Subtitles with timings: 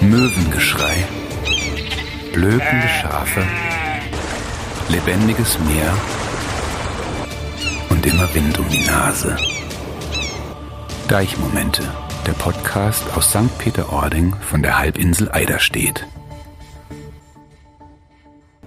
[0.00, 1.04] Möwengeschrei,
[2.32, 3.42] blökende Schafe,
[4.88, 5.92] lebendiges Meer
[7.90, 9.36] und immer Wind um die Nase.
[11.06, 11.82] Deichmomente,
[12.26, 13.58] der Podcast aus St.
[13.58, 16.06] Peter-Ording von der Halbinsel Eiderstedt.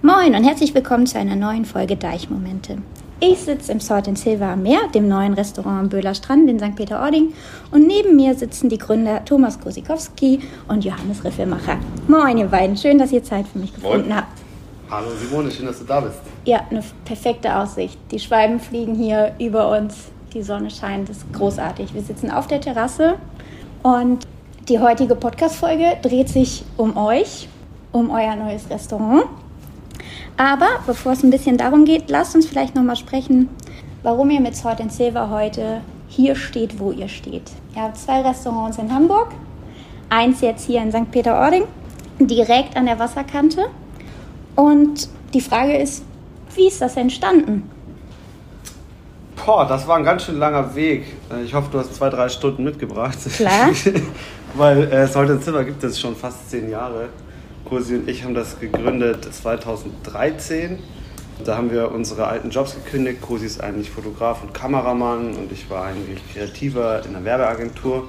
[0.02, 2.78] Moin und herzlich willkommen zu einer neuen Folge Deichmomente.
[3.20, 6.58] Ich sitze im Salt and Silver am Meer, dem neuen Restaurant am Böhler Strand in
[6.58, 6.74] St.
[6.74, 7.32] Peter-Ording.
[7.70, 11.78] Und neben mir sitzen die Gründer Thomas Kosikowski und Johannes Riffelmacher.
[12.08, 12.76] Moin, ihr beiden.
[12.76, 14.16] Schön, dass ihr Zeit für mich gefunden Moin.
[14.16, 14.38] habt.
[14.90, 16.18] Hallo Simone, schön, dass du da bist.
[16.44, 17.98] Ja, eine perfekte Aussicht.
[18.10, 20.10] Die Schwalben fliegen hier über uns.
[20.34, 21.08] Die Sonne scheint.
[21.08, 21.94] Das ist großartig.
[21.94, 23.14] Wir sitzen auf der Terrasse
[23.82, 24.26] und
[24.68, 27.48] die heutige Podcast-Folge dreht sich um euch,
[27.92, 29.24] um euer neues Restaurant.
[30.36, 33.48] Aber bevor es ein bisschen darum geht, lasst uns vielleicht nochmal sprechen,
[34.02, 37.50] warum ihr mit Salt and Silver heute hier steht, wo ihr steht.
[37.74, 39.28] Ihr habt zwei Restaurants in Hamburg,
[40.10, 41.10] eins jetzt hier in St.
[41.10, 41.64] Peter-Ording,
[42.18, 43.66] direkt an der Wasserkante.
[44.56, 46.04] Und die Frage ist,
[46.54, 47.68] wie ist das entstanden?
[49.44, 51.04] Boah, das war ein ganz schön langer Weg.
[51.30, 53.18] Äh, Ich hoffe, du hast zwei, drei Stunden mitgebracht.
[53.36, 53.70] Klar.
[54.54, 57.08] Weil äh, Salt and Silver gibt es schon fast zehn Jahre.
[57.64, 60.78] Kursi und ich haben das gegründet 2013.
[61.44, 63.22] Da haben wir unsere alten Jobs gekündigt.
[63.22, 68.08] Kursi ist eigentlich Fotograf und Kameramann und ich war eigentlich Kreativer in einer Werbeagentur.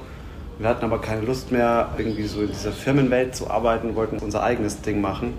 [0.60, 4.44] Wir hatten aber keine Lust mehr, irgendwie so in dieser Firmenwelt zu arbeiten, wollten unser
[4.44, 5.34] eigenes Ding machen.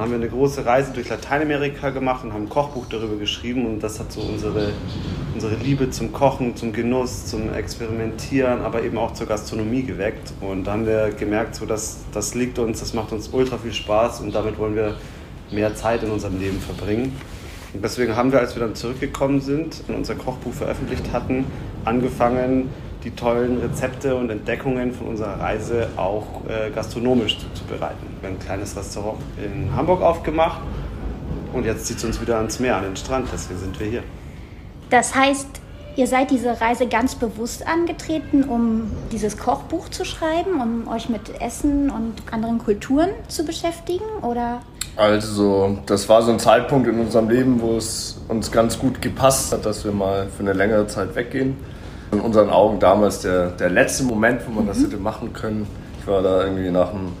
[0.00, 3.80] Haben wir eine große Reise durch Lateinamerika gemacht und haben ein Kochbuch darüber geschrieben und
[3.80, 4.72] das hat so unsere,
[5.34, 10.32] unsere Liebe zum Kochen, zum Genuss, zum Experimentieren, aber eben auch zur Gastronomie geweckt.
[10.40, 13.74] Und da haben wir gemerkt, so dass das liegt uns, das macht uns ultra viel
[13.74, 14.96] Spaß und damit wollen wir
[15.50, 17.14] mehr Zeit in unserem Leben verbringen.
[17.74, 21.44] Und deswegen haben wir, als wir dann zurückgekommen sind und unser Kochbuch veröffentlicht hatten,
[21.84, 22.70] angefangen,
[23.04, 28.06] die tollen Rezepte und Entdeckungen von unserer Reise auch äh, gastronomisch zuzubereiten.
[28.20, 30.60] Wir haben ein kleines Restaurant in Hamburg aufgemacht
[31.52, 33.28] und jetzt zieht es uns wieder ans Meer, an den Strand.
[33.32, 34.02] Deswegen sind wir hier.
[34.90, 35.48] Das heißt,
[35.96, 41.40] ihr seid diese Reise ganz bewusst angetreten, um dieses Kochbuch zu schreiben, um euch mit
[41.40, 44.04] Essen und anderen Kulturen zu beschäftigen?
[44.22, 44.60] Oder
[44.96, 49.52] Also, das war so ein Zeitpunkt in unserem Leben, wo es uns ganz gut gepasst
[49.52, 51.56] hat, dass wir mal für eine längere Zeit weggehen.
[52.12, 55.66] In unseren Augen damals der, der letzte Moment, wo man das hätte machen können.
[56.00, 57.12] Ich war da irgendwie nach dem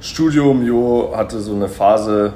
[0.00, 0.64] Studium.
[0.64, 2.32] Jo hatte so eine Phase,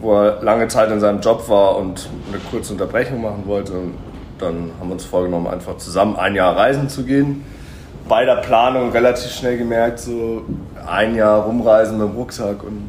[0.00, 3.72] wo er lange Zeit in seinem Job war und eine kurze Unterbrechung machen wollte.
[3.72, 3.94] Und
[4.38, 7.44] dann haben wir uns vorgenommen, einfach zusammen ein Jahr reisen zu gehen.
[8.08, 10.42] Bei der Planung relativ schnell gemerkt, so
[10.86, 12.88] ein Jahr rumreisen mit dem Rucksack und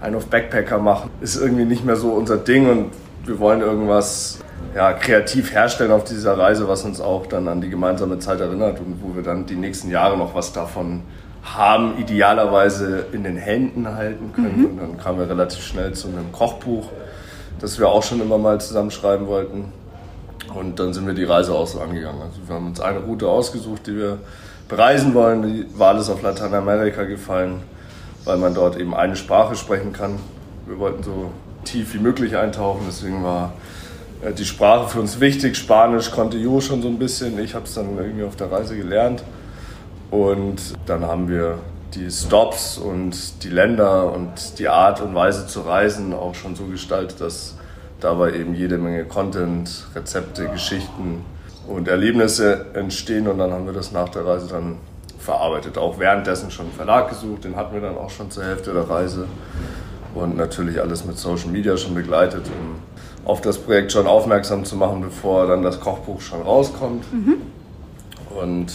[0.00, 2.90] einen auf Backpacker machen, ist irgendwie nicht mehr so unser Ding und
[3.24, 4.38] wir wollen irgendwas
[4.76, 8.78] ja, kreativ herstellen auf dieser Reise, was uns auch dann an die gemeinsame Zeit erinnert
[8.78, 11.00] und wo wir dann die nächsten Jahre noch was davon
[11.42, 14.66] haben, idealerweise in den Händen halten können.
[14.66, 16.90] Und dann kamen wir relativ schnell zu einem Kochbuch,
[17.58, 19.72] das wir auch schon immer mal zusammenschreiben wollten.
[20.54, 22.20] Und dann sind wir die Reise auch so angegangen.
[22.20, 24.18] Also wir haben uns eine Route ausgesucht, die wir
[24.68, 25.42] bereisen wollen.
[25.42, 27.62] Die Wahl ist auf Lateinamerika gefallen,
[28.24, 30.18] weil man dort eben eine Sprache sprechen kann.
[30.66, 31.30] Wir wollten so
[31.64, 33.54] tief wie möglich eintauchen, deswegen war
[34.36, 35.56] die Sprache für uns wichtig.
[35.56, 37.38] Spanisch konnte Jo schon so ein bisschen.
[37.38, 39.22] Ich habe es dann irgendwie auf der Reise gelernt.
[40.10, 41.58] Und dann haben wir
[41.94, 46.64] die Stops und die Länder und die Art und Weise zu reisen auch schon so
[46.64, 47.54] gestaltet, dass
[48.00, 51.24] dabei eben jede Menge Content, Rezepte, Geschichten
[51.66, 53.26] und Erlebnisse entstehen.
[53.28, 54.76] Und dann haben wir das nach der Reise dann
[55.18, 55.78] verarbeitet.
[55.78, 58.88] Auch währenddessen schon einen Verlag gesucht, den hatten wir dann auch schon zur Hälfte der
[58.88, 59.26] Reise.
[60.14, 62.76] Und natürlich alles mit Social Media schon begleitet, um
[63.26, 67.04] auf das Projekt schon aufmerksam zu machen, bevor dann das Kochbuch schon rauskommt.
[68.40, 68.72] Und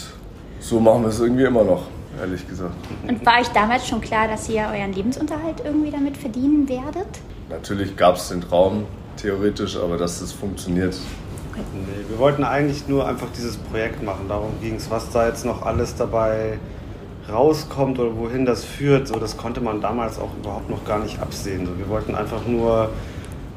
[0.60, 1.84] so machen wir es irgendwie immer noch,
[2.20, 2.74] ehrlich gesagt.
[3.08, 7.08] und war euch damals schon klar, dass ihr euren Lebensunterhalt irgendwie damit verdienen werdet?
[7.50, 8.86] Natürlich gab es den Traum,
[9.18, 10.96] theoretisch, aber dass das funktioniert,
[11.74, 14.28] Nee, wir wollten eigentlich nur einfach dieses Projekt machen.
[14.30, 16.60] Darum ging es, was da jetzt noch alles dabei
[17.32, 19.08] rauskommt oder wohin das führt.
[19.08, 21.66] So, das konnte man damals auch überhaupt noch gar nicht absehen.
[21.66, 22.90] So, wir wollten einfach nur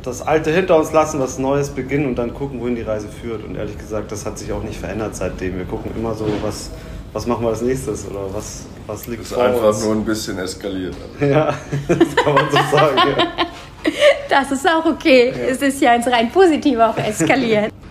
[0.04, 3.42] das Alte hinter uns lassen, was Neues beginnen und dann gucken, wohin die Reise führt.
[3.44, 5.56] Und ehrlich gesagt, das hat sich auch nicht verändert seitdem.
[5.56, 6.70] Wir gucken immer so, was,
[7.12, 9.82] was machen wir als nächstes oder was, was liegt ist vor einfach uns.
[9.82, 10.94] nur ein bisschen eskaliert.
[11.20, 11.54] Ja,
[11.88, 12.98] das kann man so sagen.
[13.16, 13.26] Ja.
[14.26, 15.32] Das ist auch okay.
[15.48, 17.70] Es ist ja ins rein positiv auch eskaliert.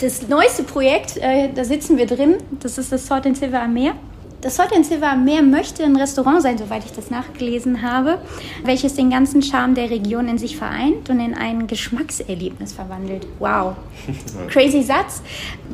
[0.00, 3.74] Das neueste Projekt, äh, da sitzen wir drin, das ist das Salt and Silver am
[3.74, 3.94] Meer.
[4.40, 8.18] Das and Silver am Meer möchte ein Restaurant sein, soweit ich das nachgelesen habe,
[8.64, 13.26] welches den ganzen Charme der Region in sich vereint und in ein Geschmackserlebnis verwandelt.
[13.40, 13.74] Wow.
[14.48, 15.22] Crazy Satz.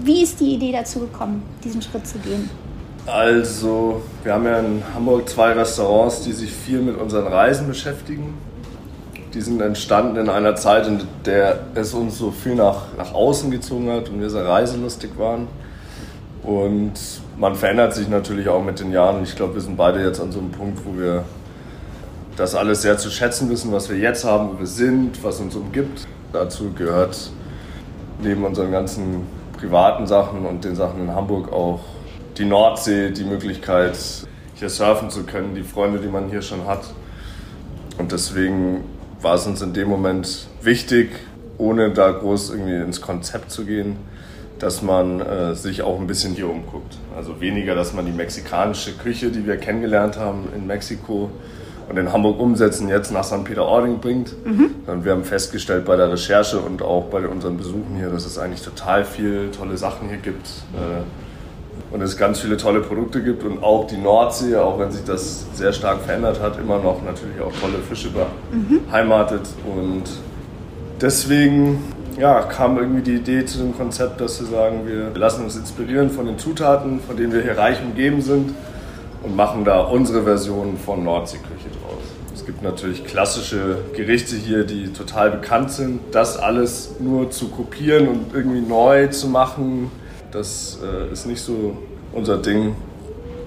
[0.03, 2.49] Wie ist die Idee dazu gekommen, diesen Schritt zu gehen?
[3.07, 8.33] Also, wir haben ja in Hamburg zwei Restaurants, die sich viel mit unseren Reisen beschäftigen.
[9.35, 13.51] Die sind entstanden in einer Zeit, in der es uns so viel nach, nach außen
[13.51, 15.49] gezogen hat und wir sehr reiselustig waren.
[16.43, 16.93] Und
[17.37, 19.23] man verändert sich natürlich auch mit den Jahren.
[19.23, 21.25] Ich glaube, wir sind beide jetzt an so einem Punkt, wo wir
[22.37, 25.55] das alles sehr zu schätzen wissen, was wir jetzt haben, wo wir sind, was uns
[25.55, 26.07] umgibt.
[26.33, 27.31] Dazu gehört
[28.21, 29.27] neben unseren ganzen
[29.57, 31.81] privaten Sachen und den Sachen in Hamburg auch
[32.37, 33.97] die Nordsee, die Möglichkeit,
[34.55, 36.85] hier surfen zu können, die Freunde, die man hier schon hat.
[37.99, 38.85] Und deswegen
[39.21, 41.11] war es uns in dem Moment wichtig,
[41.59, 43.97] ohne da groß irgendwie ins Konzept zu gehen,
[44.65, 46.97] dass man äh, sich auch ein bisschen hier umguckt.
[47.15, 51.31] Also weniger, dass man die mexikanische Küche, die wir kennengelernt haben in Mexiko
[51.87, 53.45] und in Hamburg umsetzen, jetzt nach St.
[53.45, 54.35] Peter-Ording bringt.
[54.47, 54.71] Mhm.
[55.05, 58.63] Wir haben festgestellt bei der Recherche und auch bei unseren Besuchen hier, dass es eigentlich
[58.63, 60.47] total viele tolle Sachen hier gibt.
[60.73, 65.05] Äh, und es ganz viele tolle Produkte gibt und auch die Nordsee, auch wenn sich
[65.05, 69.43] das sehr stark verändert hat, immer noch natürlich auch tolle Fische beheimatet.
[69.43, 69.79] Mhm.
[69.79, 70.05] Und
[71.03, 75.57] deswegen ja, kam irgendwie die Idee zu dem Konzept, dass wir sagen, wir lassen uns
[75.57, 78.55] inspirieren von den Zutaten, von denen wir hier reich umgeben sind
[79.23, 82.03] und machen da unsere Version von Nordseeküche draus.
[82.35, 86.01] Es gibt natürlich klassische Gerichte hier, die total bekannt sind.
[86.13, 89.91] Das alles nur zu kopieren und irgendwie neu zu machen,
[90.31, 91.77] das äh, ist nicht so
[92.13, 92.75] unser Ding.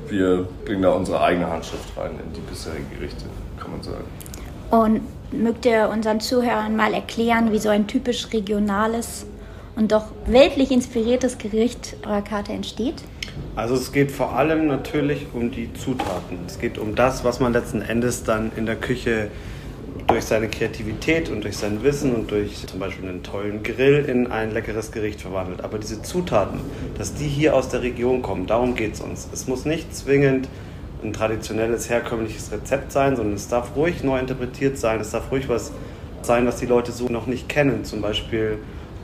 [0.08, 3.25] Wir bringen da unsere eigene Handschrift rein in die bisherigen Gerichte,
[3.60, 4.06] kann man sagen.
[4.72, 5.02] Und
[5.32, 9.26] mögt ihr unseren Zuhörern mal erklären, wie so ein typisch regionales
[9.76, 12.96] und doch weltlich inspiriertes Gericht eurer Karte entsteht?
[13.56, 16.40] Also es geht vor allem natürlich um die Zutaten.
[16.48, 19.30] Es geht um das, was man letzten Endes dann in der Küche
[20.08, 24.28] durch seine Kreativität und durch sein Wissen und durch zum Beispiel einen tollen Grill in
[24.28, 25.64] ein leckeres Gericht verwandelt.
[25.64, 26.60] Aber diese Zutaten,
[26.98, 29.28] dass die hier aus der Region kommen, darum geht es uns.
[29.34, 30.48] Es muss nicht zwingend
[31.04, 35.00] ein traditionelles, herkömmliches Rezept sein, sondern es darf ruhig neu interpretiert sein.
[35.00, 35.72] Es darf ruhig was
[36.22, 37.84] sein, was die Leute so noch nicht kennen.
[37.86, 38.58] Zum Beispiel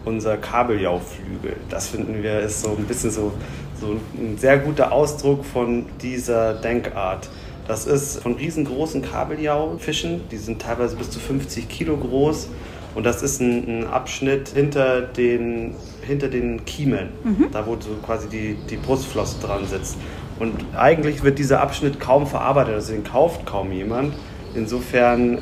[0.06, 1.56] unser Kabeljauflügel.
[1.70, 3.32] Das finden wir ist so ein bisschen so,
[3.80, 7.30] so ein sehr guter Ausdruck von dieser Denkart.
[7.68, 12.50] Das ist von riesengroßen Kabeljau-Fischen, die sind teilweise bis zu 50 Kilo groß.
[12.96, 17.48] Und das ist ein, ein Abschnitt hinter den, hinter den Kiemen, mhm.
[17.52, 19.98] da wo so quasi die, die Brustflosse dran sitzt.
[20.40, 24.14] Und eigentlich wird dieser Abschnitt kaum verarbeitet, also den kauft kaum jemand.
[24.56, 25.40] Insofern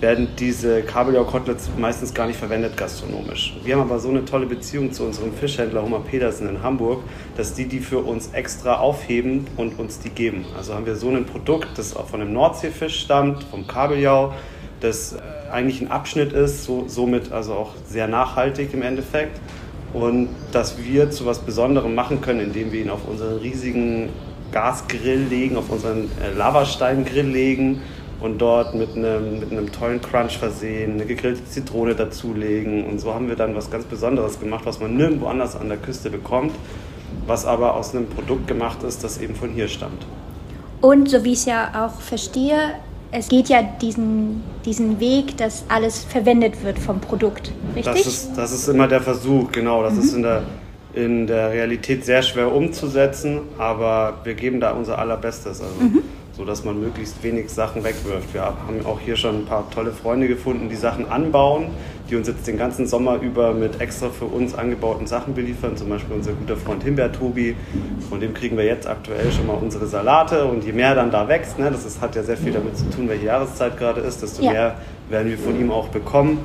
[0.00, 3.56] werden diese Kabeljau-Koteletts meistens gar nicht verwendet gastronomisch.
[3.64, 7.02] Wir haben aber so eine tolle Beziehung zu unserem Fischhändler Homer Petersen in Hamburg,
[7.36, 10.44] dass die die für uns extra aufheben und uns die geben.
[10.56, 14.34] Also haben wir so ein Produkt, das auch von einem Nordseefisch stammt, vom Kabeljau,
[14.80, 15.18] das äh,
[15.50, 19.40] eigentlich ein Abschnitt ist, so, somit also auch sehr nachhaltig im Endeffekt.
[19.94, 24.10] Und dass wir zu was Besonderem machen können, indem wir ihn auf unseren riesigen
[24.54, 27.82] Gasgrill legen, auf unseren äh, Lavasteingrill legen
[28.20, 32.84] und dort mit einem, mit einem tollen Crunch versehen, eine gegrillte Zitrone dazulegen.
[32.84, 35.78] Und so haben wir dann was ganz Besonderes gemacht, was man nirgendwo anders an der
[35.78, 36.52] Küste bekommt,
[37.26, 40.06] was aber aus einem Produkt gemacht ist, das eben von hier stammt.
[40.80, 42.74] Und so wie ich es ja auch verstehe,
[43.10, 47.84] es geht ja diesen, diesen Weg, dass alles verwendet wird vom Produkt, richtig?
[47.84, 49.82] Das ist, das ist immer der Versuch, genau.
[49.82, 50.00] Das mhm.
[50.00, 50.42] ist in der,
[50.94, 55.60] in der Realität sehr schwer umzusetzen, aber wir geben da unser Allerbestes.
[55.60, 55.80] Also.
[55.80, 56.02] Mhm
[56.36, 58.34] so dass man möglichst wenig Sachen wegwirft.
[58.34, 61.68] Wir haben auch hier schon ein paar tolle Freunde gefunden, die Sachen anbauen,
[62.10, 65.76] die uns jetzt den ganzen Sommer über mit extra für uns angebauten Sachen beliefern.
[65.76, 67.54] Zum Beispiel unser guter Freund Himbeer Tobi,
[68.08, 71.28] von dem kriegen wir jetzt aktuell schon mal unsere Salate und je mehr dann da
[71.28, 74.22] wächst, ne, das ist, hat ja sehr viel damit zu tun, welche Jahreszeit gerade ist,
[74.22, 74.50] desto ja.
[74.50, 74.76] mehr
[75.10, 76.38] werden wir von ihm auch bekommen.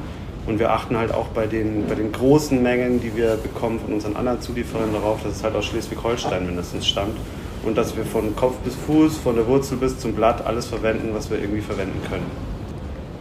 [0.45, 3.93] Und wir achten halt auch bei den, bei den großen Mengen, die wir bekommen von
[3.93, 7.17] unseren anderen Zulieferern darauf, dass es halt aus Schleswig-Holstein mindestens stammt
[7.63, 11.09] und dass wir von Kopf bis Fuß, von der Wurzel bis zum Blatt alles verwenden,
[11.13, 12.25] was wir irgendwie verwenden können.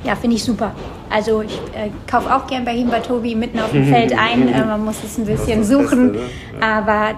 [0.04, 0.74] Ja, finde ich super.
[1.10, 4.48] Also ich äh, kaufe auch gern bei ihm bei Tobi mitten auf dem Feld ein.
[4.48, 6.60] Äh, man muss es ein bisschen suchen, Beste, ne?
[6.60, 6.78] ja.
[6.78, 7.14] aber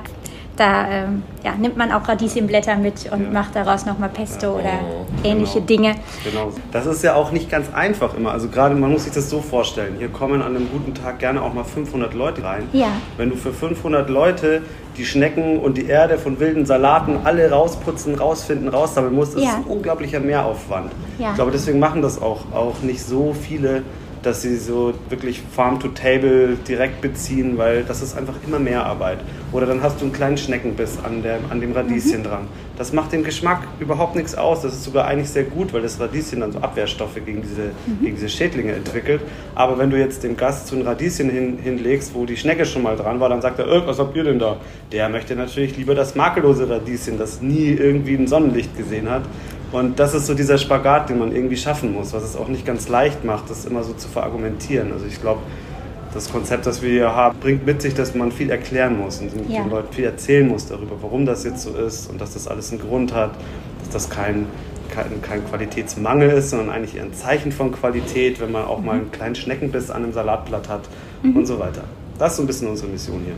[0.60, 3.30] da ähm, ja, nimmt man auch Radieschenblätter mit und ja.
[3.30, 5.66] macht daraus nochmal Pesto oder oh, ähnliche genau.
[5.66, 5.94] Dinge.
[6.22, 6.52] Genau.
[6.70, 8.32] Das ist ja auch nicht ganz einfach immer.
[8.32, 9.94] Also gerade, man muss sich das so vorstellen.
[9.98, 12.68] Hier kommen an einem guten Tag gerne auch mal 500 Leute rein.
[12.74, 12.88] Ja.
[13.16, 14.60] Wenn du für 500 Leute
[14.98, 19.50] die Schnecken und die Erde von wilden Salaten alle rausputzen, rausfinden, raussammeln musst, das ja.
[19.50, 20.92] ist ein unglaublicher Mehraufwand.
[21.18, 21.30] Ja.
[21.30, 23.82] Ich glaube, deswegen machen das auch, auch nicht so viele
[24.22, 28.84] dass sie so wirklich Farm to Table direkt beziehen, weil das ist einfach immer mehr
[28.84, 29.18] Arbeit.
[29.52, 32.24] Oder dann hast du einen kleinen Schneckenbiss an, der, an dem Radieschen mhm.
[32.24, 32.48] dran.
[32.78, 34.62] Das macht dem Geschmack überhaupt nichts aus.
[34.62, 38.00] Das ist sogar eigentlich sehr gut, weil das Radieschen dann so Abwehrstoffe gegen diese, mhm.
[38.02, 39.20] gegen diese Schädlinge entwickelt.
[39.54, 42.82] Aber wenn du jetzt dem Gast so ein Radieschen hin, hinlegst, wo die Schnecke schon
[42.82, 44.56] mal dran war, dann sagt er, äh, was habt ihr denn da?
[44.92, 49.22] Der möchte natürlich lieber das makellose Radieschen, das nie irgendwie ein Sonnenlicht gesehen hat.
[49.72, 52.66] Und das ist so dieser Spagat, den man irgendwie schaffen muss, was es auch nicht
[52.66, 54.92] ganz leicht macht, das immer so zu verargumentieren.
[54.92, 55.40] Also ich glaube,
[56.12, 59.32] das Konzept, das wir hier haben, bringt mit sich, dass man viel erklären muss und
[59.48, 59.62] ja.
[59.62, 62.72] den Leuten viel erzählen muss darüber, warum das jetzt so ist und dass das alles
[62.72, 63.32] einen Grund hat,
[63.80, 64.46] dass das kein,
[64.90, 68.86] kein, kein Qualitätsmangel ist, sondern eigentlich ein Zeichen von Qualität, wenn man auch mhm.
[68.86, 70.88] mal einen kleinen Schneckenbiss an einem Salatblatt hat
[71.22, 71.36] mhm.
[71.36, 71.84] und so weiter.
[72.18, 73.34] Das ist so ein bisschen unsere Mission hier.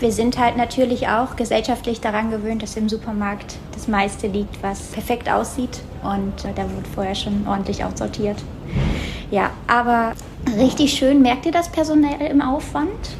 [0.00, 4.88] Wir sind halt natürlich auch gesellschaftlich daran gewöhnt, dass im Supermarkt das meiste liegt, was
[4.88, 5.80] perfekt aussieht.
[6.02, 8.42] Und da wird vorher schon ordentlich aussortiert.
[9.32, 10.12] Ja, aber
[10.58, 11.22] richtig schön.
[11.22, 13.16] Merkt ihr das personell im Aufwand?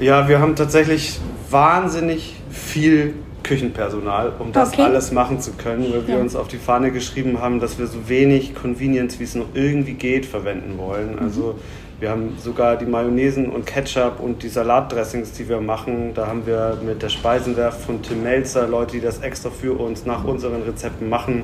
[0.00, 1.18] Ja, wir haben tatsächlich
[1.50, 4.82] wahnsinnig viel Küchenpersonal, um das okay.
[4.82, 6.20] alles machen zu können, weil wir ja.
[6.20, 9.94] uns auf die Fahne geschrieben haben, dass wir so wenig Convenience, wie es noch irgendwie
[9.94, 11.16] geht, verwenden wollen.
[11.16, 11.18] Mhm.
[11.18, 11.58] Also
[11.98, 16.12] wir haben sogar die Mayonnaisen und Ketchup und die Salatdressings, die wir machen.
[16.14, 20.06] Da haben wir mit der Speisenwerft von Tim Melzer Leute, die das extra für uns
[20.06, 21.42] nach unseren Rezepten machen.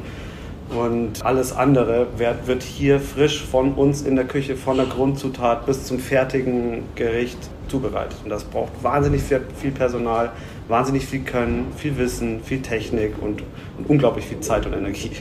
[0.76, 5.84] Und alles andere wird hier frisch von uns in der Küche, von der Grundzutat bis
[5.84, 8.16] zum fertigen Gericht zubereitet.
[8.22, 10.30] Und das braucht wahnsinnig viel Personal,
[10.68, 13.42] wahnsinnig viel Können, viel Wissen, viel Technik und,
[13.78, 15.12] und unglaublich viel Zeit und Energie.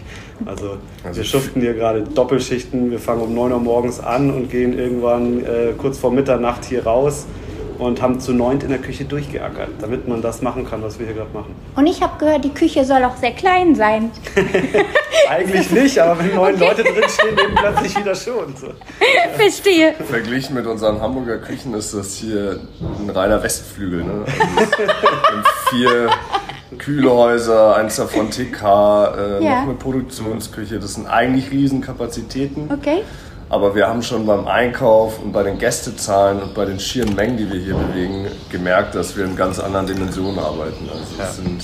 [0.46, 2.92] Also, also wir schuften hier gerade Doppelschichten.
[2.92, 6.86] Wir fangen um 9 Uhr morgens an und gehen irgendwann äh, kurz vor Mitternacht hier
[6.86, 7.26] raus
[7.80, 11.06] und haben zu neunt in der Küche durchgeackert, damit man das machen kann, was wir
[11.06, 11.56] hier gerade machen.
[11.76, 14.12] Und ich habe gehört, die Küche soll auch sehr klein sein.
[15.30, 16.68] Eigentlich nicht, aber wenn neun okay.
[16.68, 18.56] Leute drinstehen, eben plötzlich wieder schon.
[18.56, 18.74] So.
[19.38, 19.94] Verstehe.
[19.94, 24.04] Verglichen mit unseren Hamburger Küchen ist das hier ein reiner Westflügel.
[24.04, 24.26] Ne?
[24.26, 26.10] Also vier
[26.80, 29.62] Kühlhäuser, eins davon TK, äh, ja.
[29.62, 30.80] noch eine Produktionsküche.
[30.80, 32.72] Das sind eigentlich Riesenkapazitäten.
[32.72, 33.04] Okay.
[33.50, 37.38] Aber wir haben schon beim Einkauf und bei den Gästezahlen und bei den schieren Mengen,
[37.38, 40.90] die wir hier bewegen, gemerkt, dass wir in ganz anderen Dimensionen arbeiten.
[40.92, 41.26] Also ja.
[41.26, 41.62] es sind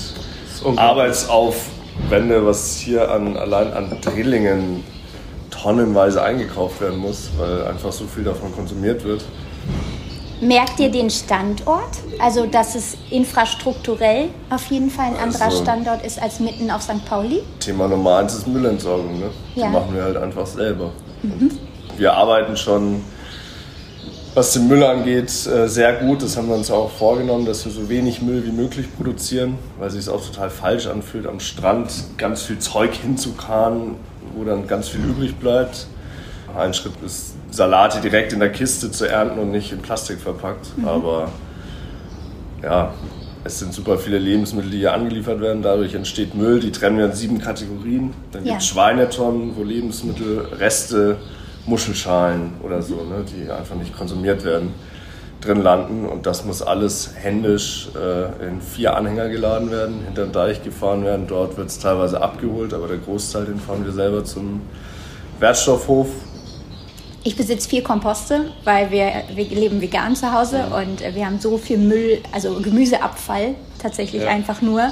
[2.04, 4.84] Arbeitsaufwände, was hier an, allein an Drillingen
[5.50, 9.24] tonnenweise eingekauft werden muss, weil einfach so viel davon konsumiert wird.
[10.42, 11.98] Merkt ihr den Standort?
[12.20, 16.82] Also, dass es infrastrukturell auf jeden Fall ein anderer also, Standort ist als mitten auf
[16.82, 17.06] St.
[17.06, 17.42] Pauli?
[17.60, 19.20] Thema Nummer eins ist Müllentsorgung.
[19.20, 19.30] Ne?
[19.56, 19.68] Ja.
[19.68, 20.92] Die machen wir halt einfach selber.
[21.24, 21.52] Mhm
[21.98, 23.04] wir arbeiten schon,
[24.36, 26.22] was den Müll angeht, äh, sehr gut.
[26.22, 29.90] Das haben wir uns auch vorgenommen, dass wir so wenig Müll wie möglich produzieren, weil
[29.90, 33.96] sich es auch total falsch anfühlt, am Strand ganz viel Zeug hinzukarren,
[34.36, 35.88] wo dann ganz viel übrig bleibt.
[36.56, 40.78] Ein Schritt ist, Salate direkt in der Kiste zu ernten und nicht in Plastik verpackt.
[40.78, 40.88] Mhm.
[40.88, 41.30] Aber
[42.62, 42.94] ja,
[43.46, 45.62] es sind super viele Lebensmittel, die hier angeliefert werden.
[45.62, 46.60] Dadurch entsteht Müll.
[46.60, 48.14] Die trennen wir in sieben Kategorien.
[48.32, 48.52] Dann ja.
[48.52, 51.18] gibt es Schweinetonnen, wo Lebensmittelreste
[51.66, 54.74] Muschelschalen oder so, ne, die einfach nicht konsumiert werden,
[55.42, 56.06] drin landen.
[56.06, 61.04] Und das muss alles händisch äh, in vier Anhänger geladen werden, hinter den Deich gefahren
[61.04, 61.28] werden.
[61.28, 64.62] Dort wird es teilweise abgeholt, aber der Großteil, den fahren wir selber zum
[65.40, 66.08] Wertstoffhof.
[67.24, 70.78] Ich besitze vier Komposte, weil wir, wir leben vegan zu Hause ja.
[70.78, 74.30] und wir haben so viel Müll, also Gemüseabfall tatsächlich ja.
[74.30, 74.92] einfach nur,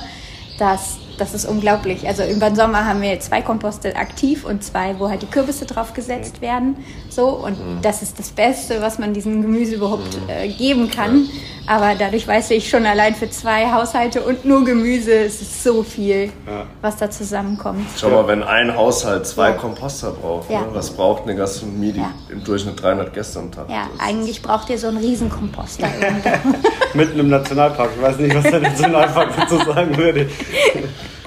[0.58, 2.08] dass das ist unglaublich.
[2.08, 5.65] Also über den Sommer haben wir zwei Komposte aktiv und zwei, wo halt die Kürbisse
[5.65, 6.77] drauf gesetzt werden.
[7.10, 7.82] So, und mhm.
[7.82, 10.29] das ist das Beste, was man diesem Gemüse überhaupt mhm.
[10.29, 11.27] äh, geben kann.
[11.65, 15.84] Aber dadurch weiß ich schon allein für zwei Haushalte und nur Gemüse es ist so
[15.84, 16.65] viel, ja.
[16.82, 17.86] was da zusammenkommt.
[17.98, 19.55] Schau mal, wenn ein Haushalt zwei ja.
[19.55, 20.62] Komposter braucht, ja.
[20.62, 20.67] ne?
[20.74, 23.70] was braucht eine Gastronomie, die im Durchschnitt 300 Gäste am Tag?
[23.70, 25.88] Ja, eigentlich braucht ihr so einen Riesenkomposter.
[26.94, 27.92] Mitten im Nationalpark.
[27.96, 30.30] Ich weiß nicht, was der Nationalpark dazu sagen würde.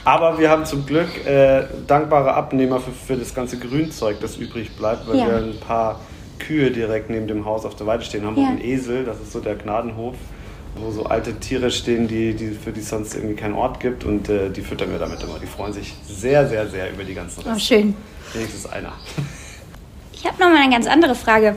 [0.05, 4.77] Aber wir haben zum Glück äh, dankbare Abnehmer für, für, das ganze Grünzeug, das übrig
[4.77, 5.27] bleibt, weil ja.
[5.27, 6.01] wir ein paar
[6.39, 8.43] Kühe direkt neben dem Haus auf der Weide stehen haben ja.
[8.43, 10.15] und einen Esel, das ist so der Gnadenhof,
[10.77, 14.05] wo so alte Tiere stehen, die, die, für die es sonst irgendwie keinen Ort gibt
[14.05, 15.41] und äh, die füttern wir damit immer.
[15.41, 17.53] Die freuen sich sehr, sehr, sehr über die ganzen Reste.
[17.53, 17.97] Oh, schön.
[18.33, 18.93] Wenigstens einer.
[20.13, 21.57] Ich habe noch mal eine ganz andere Frage.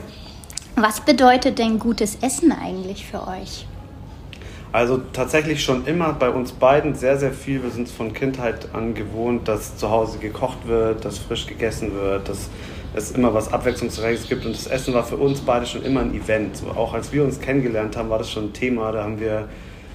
[0.74, 3.66] Was bedeutet denn gutes Essen eigentlich für euch?
[4.72, 7.62] Also tatsächlich schon immer bei uns beiden sehr, sehr viel.
[7.62, 11.92] Wir sind es von Kindheit an gewohnt, dass zu Hause gekocht wird, dass frisch gegessen
[11.94, 12.48] wird, dass
[12.94, 14.46] es immer was Abwechslungsreiches gibt.
[14.46, 16.56] Und das Essen war für uns beide schon immer ein Event.
[16.56, 18.92] So, auch als wir uns kennengelernt haben, war das schon ein Thema.
[18.92, 19.48] Da haben wir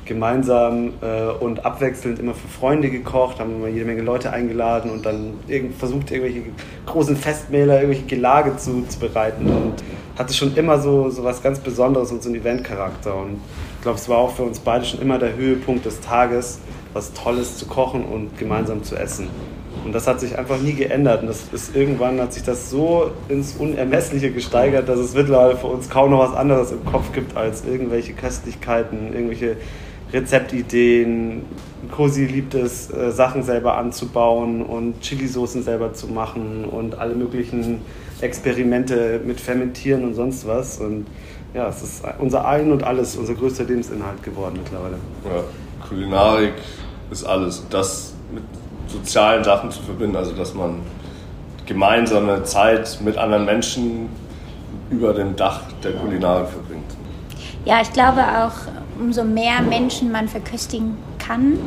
[0.03, 5.05] gemeinsam äh, und abwechselnd immer für Freunde gekocht, haben immer jede Menge Leute eingeladen und
[5.05, 6.43] dann irgend, versucht, irgendwelche
[6.85, 9.47] großen Festmäler, irgendwelche Gelage zu, zu bereiten.
[9.47, 9.83] Und
[10.17, 13.15] hatte schon immer so, so was ganz Besonderes und so einen Eventcharakter.
[13.15, 13.41] Und
[13.85, 16.59] glaube, es war auch für uns beide schon immer der Höhepunkt des Tages,
[16.93, 19.27] was Tolles zu kochen und gemeinsam zu essen.
[19.85, 21.21] Und das hat sich einfach nie geändert.
[21.21, 25.67] Und das ist irgendwann hat sich das so ins Unermessliche gesteigert, dass es mittlerweile für
[25.67, 29.57] uns kaum noch was anderes im Kopf gibt als irgendwelche Köstlichkeiten, irgendwelche
[30.11, 31.43] Rezeptideen.
[31.91, 37.81] Cosi liebt es, äh, Sachen selber anzubauen und Chilisoßen selber zu machen und alle möglichen
[38.21, 40.79] Experimente mit Fermentieren und sonst was.
[40.79, 41.05] Und
[41.53, 44.95] ja, es ist unser Ein und alles, unser größter Lebensinhalt geworden mittlerweile.
[45.25, 45.43] Ja,
[45.87, 46.53] Kulinarik
[47.11, 47.65] ist alles.
[47.69, 48.43] Das mit
[48.87, 50.81] sozialen Sachen zu verbinden, also dass man
[51.65, 54.09] gemeinsame Zeit mit anderen Menschen
[54.89, 56.95] über dem Dach der Kulinarik verbringt.
[57.65, 58.53] Ja, ich glaube auch,
[58.99, 61.57] umso mehr Menschen man verköstigen kann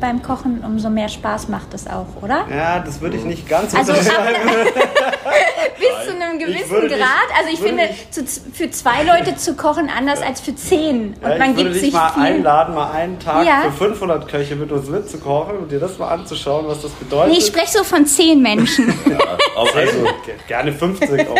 [0.00, 2.44] beim Kochen, umso mehr Spaß macht es auch, oder?
[2.54, 4.48] Ja, das würde ich nicht ganz Also unterschreiben.
[5.78, 7.28] bis zu einem gewissen Grad.
[7.38, 11.14] Also ich finde, zu, für zwei Leute zu kochen anders als für zehn.
[11.22, 12.22] Und Ja, man ich würde gibt dich sich mal viel.
[12.22, 13.62] einladen, mal einen Tag Ja.
[13.70, 17.32] für 500 Köche mit uns mitzukochen und dir das mal anzuschauen, was das bedeutet.
[17.32, 18.92] Nee, ich spreche so von zehn Menschen.
[19.56, 21.36] Auch also Ge- Gerne 50 auch.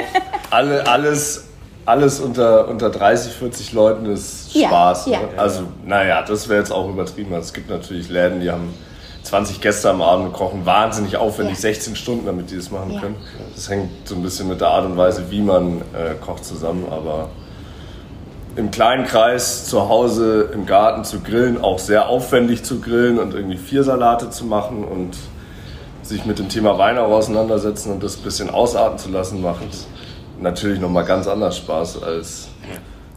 [0.51, 1.48] alle, alles,
[1.89, 5.07] alles unter, unter 30, 40 Leuten ist Ja, Spaß.
[5.07, 5.21] ja.
[5.21, 5.29] Ne?
[5.39, 7.33] Also, naja, das wäre jetzt auch übertrieben.
[7.35, 8.75] Also, Es gibt natürlich Läden, die haben
[9.23, 11.61] 20 Gäste am Abend und kochen wahnsinnig aufwendig, Ja.
[11.63, 13.01] 16 Stunden, damit die das machen Ja.
[13.01, 13.17] können.
[13.55, 16.85] Das hängt so ein bisschen mit der Art und Weise, wie man äh, kocht, zusammen.
[16.91, 17.31] Aber
[18.57, 23.33] im kleinen Kreis zu Hause im Garten zu grillen, auch sehr aufwendig zu grillen und
[23.35, 25.17] irgendwie vier Salate zu machen und
[26.03, 29.63] sich mit dem Thema Wein auch auseinandersetzen und das ein bisschen ausarten zu lassen, macht
[30.41, 32.49] natürlich nochmal ganz anders Spaß als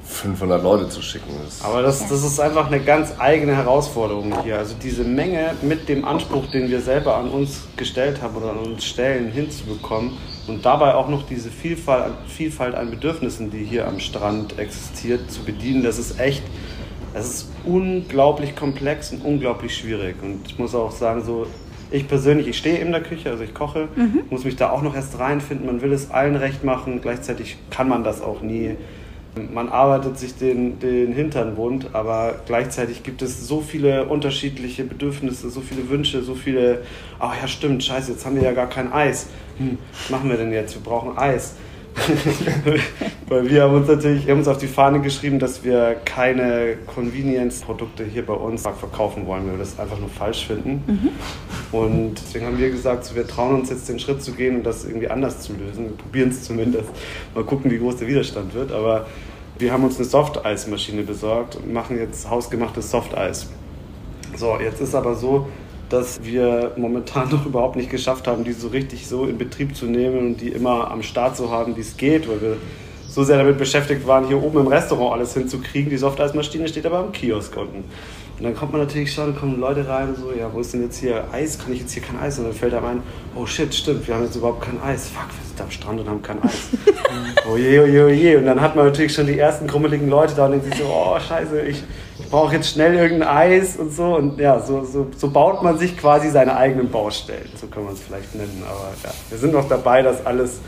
[0.04, 1.30] 500 Leute zu schicken.
[1.46, 4.58] Das Aber das, das ist einfach eine ganz eigene Herausforderung hier.
[4.58, 8.58] Also diese Menge mit dem Anspruch, den wir selber an uns gestellt haben oder an
[8.60, 13.88] uns stellen, hinzubekommen und dabei auch noch diese Vielfalt, an- Vielfalt an Bedürfnissen, die hier
[13.88, 16.44] am Strand existiert, zu bedienen, das ist echt,
[17.14, 20.16] das ist unglaublich komplex und unglaublich schwierig.
[20.22, 21.46] Und ich muss auch sagen, so
[21.92, 23.90] ich persönlich, ich stehe in der Küche, also ich koche,
[24.30, 25.68] muss mich da auch noch erst reinfinden.
[25.68, 28.76] Man will es allen recht machen, gleichzeitig kann man das auch nie.
[29.54, 35.50] Man arbeitet sich den, den Hintern wund, aber gleichzeitig gibt es so viele unterschiedliche Bedürfnisse,
[35.50, 36.82] so viele Wünsche, so viele,
[37.20, 39.28] ach ja stimmt, scheiße, jetzt haben wir ja gar kein Eis.
[39.58, 40.76] Hm, was machen wir denn jetzt?
[40.76, 41.56] Wir brauchen Eis.
[43.28, 48.04] Weil wir haben uns natürlich haben uns auf die Fahne geschrieben, dass wir keine Convenience-Produkte
[48.04, 50.84] hier bei uns verkaufen wollen, weil wir das einfach nur falsch finden.
[51.72, 54.86] Und deswegen haben wir gesagt, wir trauen uns jetzt den Schritt zu gehen und das
[54.86, 55.86] irgendwie anders zu lösen.
[55.86, 56.90] Wir probieren es zumindest.
[57.36, 58.72] Mal gucken, wie groß der Widerstand wird.
[58.72, 59.06] Aber
[59.58, 63.48] wir haben uns eine Softeismaschine besorgt und machen jetzt hausgemachtes Softeis.
[64.36, 65.48] So, jetzt ist aber so,
[65.92, 69.86] dass wir momentan noch überhaupt nicht geschafft haben, die so richtig so in Betrieb zu
[69.86, 72.58] nehmen und die immer am Start zu haben, wie es geht, weil wir
[73.08, 75.90] so sehr damit beschäftigt waren, hier oben im Restaurant alles hinzukriegen.
[75.90, 77.84] Die Softeismaschine steht aber am Kiosk unten.
[78.42, 80.82] Und dann kommt man natürlich schon, kommen Leute rein und so, ja, wo ist denn
[80.82, 81.60] jetzt hier Eis?
[81.60, 82.40] Kann ich jetzt hier kein Eis?
[82.40, 83.04] Und dann fällt einem ein,
[83.36, 85.10] oh shit, stimmt, wir haben jetzt überhaupt kein Eis.
[85.10, 86.70] Fuck, wir sind am Strand und haben kein Eis.
[87.52, 88.38] oh je, oh je, oh je.
[88.38, 90.86] Und dann hat man natürlich schon die ersten krummeligen Leute da und denkt sich so,
[90.86, 91.84] oh scheiße, ich
[92.32, 94.16] brauche jetzt schnell irgendein Eis und so.
[94.16, 97.50] Und ja, so, so, so baut man sich quasi seine eigenen Baustellen.
[97.60, 98.64] So kann man es vielleicht nennen.
[98.66, 100.60] Aber ja, wir sind noch dabei, das alles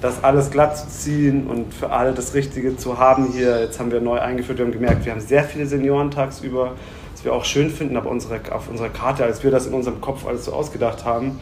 [0.00, 3.60] das alles glatt zu ziehen und für alle das Richtige zu haben hier.
[3.60, 6.72] Jetzt haben wir neu eingeführt, wir haben gemerkt, wir haben sehr viele Senioren tagsüber,
[7.12, 10.00] was wir auch schön finden, aber unsere, auf unserer Karte, als wir das in unserem
[10.00, 11.40] Kopf alles so ausgedacht haben,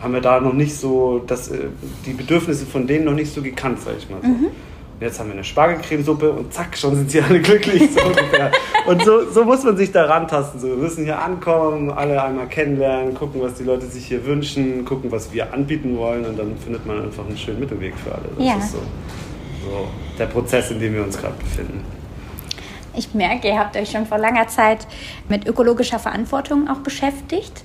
[0.00, 1.68] haben wir da noch nicht so, das, äh,
[2.04, 4.28] die Bedürfnisse von denen noch nicht so gekannt, sag ich mal so.
[4.28, 4.50] Und
[5.00, 7.90] jetzt haben wir eine Spargelcremesuppe und zack, schon sind sie alle glücklich.
[7.92, 8.50] So ungefähr.
[8.86, 10.60] Und so, so muss man sich da rantasten.
[10.60, 10.68] So.
[10.68, 15.10] Wir müssen hier ankommen, alle einmal kennenlernen, gucken, was die Leute sich hier wünschen, gucken,
[15.12, 18.24] was wir anbieten wollen und dann findet man einfach einen schönen Mittelweg für alle.
[18.36, 18.56] Das Ja.
[18.56, 21.84] ist so, so der Prozess, in dem wir uns gerade befinden.
[22.96, 24.86] Ich merke, ihr habt euch schon vor langer Zeit
[25.28, 27.64] mit ökologischer Verantwortung auch beschäftigt.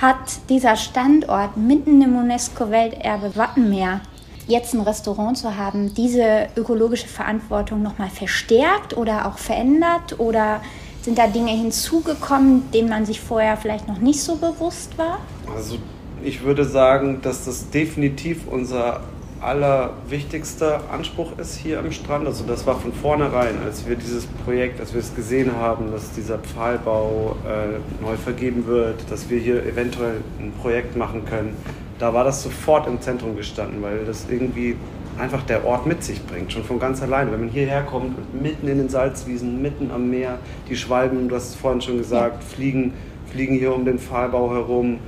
[0.00, 0.16] Hat
[0.48, 4.00] dieser Standort mitten im UNESCO-Welterbe Wattenmeer
[4.48, 10.18] jetzt ein Restaurant zu haben, diese ökologische Verantwortung nochmal verstärkt oder auch verändert?
[10.18, 10.60] Oder
[11.02, 15.18] sind da Dinge hinzugekommen, denen man sich vorher vielleicht noch nicht so bewusst war?
[15.54, 15.76] Also
[16.22, 19.02] ich würde sagen, dass das definitiv unser
[19.40, 22.26] allerwichtigster Anspruch ist hier am Strand.
[22.26, 26.10] Also das war von vornherein, als wir dieses Projekt, als wir es gesehen haben, dass
[26.12, 31.56] dieser Pfahlbau äh, neu vergeben wird, dass wir hier eventuell ein Projekt machen können.
[31.98, 34.76] Da war das sofort im Zentrum gestanden, weil das irgendwie
[35.18, 37.32] einfach der Ort mit sich bringt, schon von ganz alleine.
[37.32, 41.48] Wenn man hierher kommt mitten in den Salzwiesen, mitten am Meer, die Schwalben, du hast
[41.48, 42.92] es vorhin schon gesagt, fliegen,
[43.30, 44.98] fliegen hier um den Pfahlbau herum.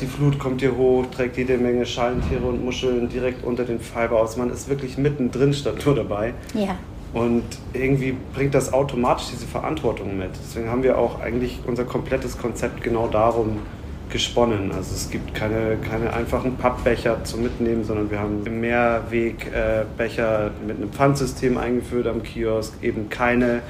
[0.00, 4.18] Die Flut kommt hier hoch, trägt jede Menge Schalentiere und Muscheln direkt unter den Pfahlbau
[4.18, 4.36] aus.
[4.36, 6.34] Man ist wirklich mittendrin statt nur dabei.
[6.54, 6.76] Ja.
[7.14, 10.30] Und irgendwie bringt das automatisch diese Verantwortung mit.
[10.44, 13.60] Deswegen haben wir auch eigentlich unser komplettes Konzept genau darum
[14.10, 14.72] gesponnen.
[14.72, 20.90] Also es gibt keine, keine einfachen Pappbecher zum Mitnehmen, sondern wir haben Mehrwegbecher mit einem
[20.90, 23.62] Pfandsystem eingeführt am Kiosk, eben keine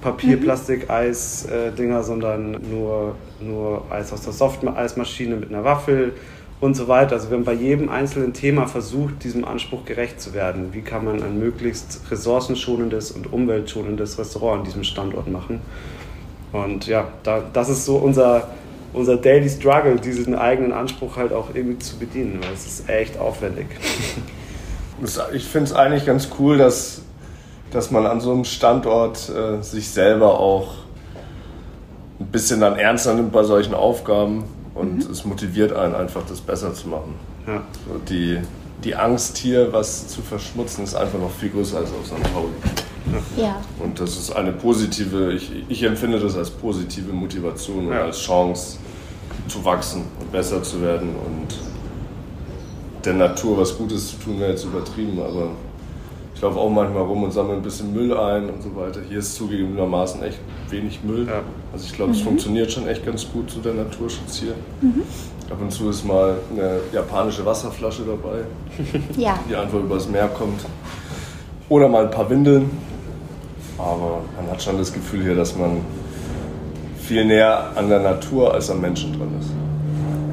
[0.00, 0.42] Papier, mhm.
[0.42, 6.12] Plastik, Eis-Dinger, sondern nur, nur Eis aus der Soft-Eismaschine mit einer Waffel
[6.60, 7.12] und so weiter.
[7.12, 10.72] Also wir haben bei jedem einzelnen Thema versucht, diesem Anspruch gerecht zu werden.
[10.72, 15.60] Wie kann man ein möglichst ressourcenschonendes und umweltschonendes Restaurant an diesem Standort machen?
[16.52, 18.48] Und ja, da, das ist so unser,
[18.92, 23.18] unser Daily Struggle, diesen eigenen Anspruch halt auch irgendwie zu bedienen, weil es ist echt
[23.18, 23.66] aufwendig.
[25.32, 27.00] Ich finde es eigentlich ganz cool, dass,
[27.70, 30.74] dass man an so einem Standort äh, sich selber auch
[32.20, 35.10] ein bisschen dann ernster nimmt bei solchen Aufgaben und mhm.
[35.10, 37.14] es motiviert einen einfach, das besser zu machen.
[37.46, 37.62] Ja.
[37.88, 38.40] So die,
[38.84, 42.32] die Angst hier, was zu verschmutzen, ist einfach noch viel größer als auf St.
[42.34, 42.52] Pauli.
[43.36, 43.60] Ja.
[43.82, 48.00] Und das ist eine positive, ich, ich empfinde das als positive Motivation ja.
[48.00, 48.78] und als Chance
[49.48, 54.64] zu wachsen und besser zu werden und der Natur was Gutes zu tun, wäre jetzt
[54.64, 55.50] übertrieben, aber
[56.34, 59.00] ich laufe auch manchmal rum und sammle ein bisschen Müll ein und so weiter.
[59.06, 60.38] Hier ist zugegebenermaßen echt
[60.70, 61.26] wenig Müll.
[61.26, 61.42] Ja.
[61.72, 62.16] Also ich glaube, mhm.
[62.16, 64.54] es funktioniert schon echt ganz gut, so der Naturschutz hier.
[64.80, 65.02] Mhm.
[65.50, 68.44] Ab und zu ist mal eine japanische Wasserflasche dabei,
[69.16, 69.38] ja.
[69.48, 70.60] die einfach übers Meer kommt.
[71.68, 72.70] Oder mal ein paar Windeln.
[73.84, 75.78] Aber man hat schon das Gefühl hier, dass man
[77.00, 79.50] viel näher an der Natur als am Menschen dran ist.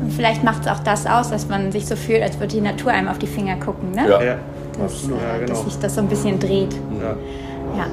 [0.03, 2.61] Und vielleicht macht es auch das aus, dass man sich so fühlt, als würde die
[2.61, 3.91] Natur einem auf die Finger gucken.
[3.91, 4.07] Ne?
[4.07, 4.21] Ja.
[4.21, 4.37] ja
[4.79, 5.53] dass, ja, äh, genau.
[5.53, 6.73] dass sich das so ein bisschen dreht.
[7.01, 7.15] Ja.
[7.77, 7.85] ja.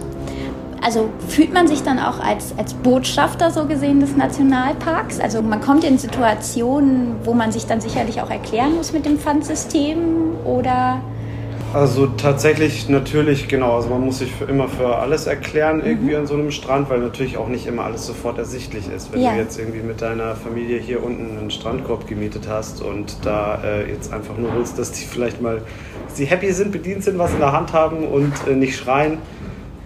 [0.82, 5.18] Also fühlt man sich dann auch als, als Botschafter so gesehen des Nationalparks?
[5.18, 9.18] Also man kommt in Situationen, wo man sich dann sicherlich auch erklären muss mit dem
[9.18, 11.00] Pfandsystem oder
[11.74, 13.76] also tatsächlich natürlich, genau.
[13.76, 16.20] Also man muss sich für immer für alles erklären irgendwie mhm.
[16.20, 19.12] an so einem Strand, weil natürlich auch nicht immer alles sofort ersichtlich ist.
[19.12, 19.32] Wenn ja.
[19.32, 23.90] du jetzt irgendwie mit deiner Familie hier unten einen Strandkorb gemietet hast und da äh,
[23.90, 25.62] jetzt einfach nur willst, dass die vielleicht mal,
[26.08, 29.18] sie happy sind, bedient sind, was in der Hand haben und äh, nicht schreien,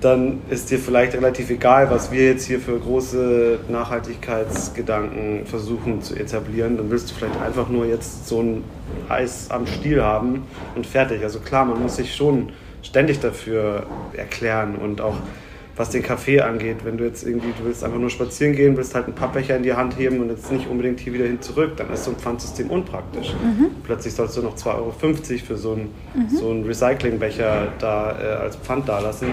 [0.01, 6.15] dann ist dir vielleicht relativ egal, was wir jetzt hier für große Nachhaltigkeitsgedanken versuchen zu
[6.15, 6.77] etablieren.
[6.77, 8.65] Dann willst du vielleicht einfach nur jetzt so ein
[9.09, 10.45] Eis am Stiel haben
[10.77, 11.23] und fertig.
[11.25, 12.51] Also klar, man muss sich schon
[12.83, 15.17] ständig dafür erklären und auch
[15.77, 18.97] was den Kaffee angeht, wenn du jetzt irgendwie, du willst einfach nur spazieren gehen, willst
[18.97, 21.77] halt einen Pappbecher in die Hand heben und jetzt nicht unbedingt hier wieder hin zurück,
[21.77, 23.33] dann ist so ein Pfandsystem unpraktisch.
[23.33, 23.71] Mhm.
[23.85, 24.93] Plötzlich sollst du noch 2,50 Euro
[25.47, 26.37] für so einen, mhm.
[26.37, 29.29] so einen Recyclingbecher da äh, als Pfand dalassen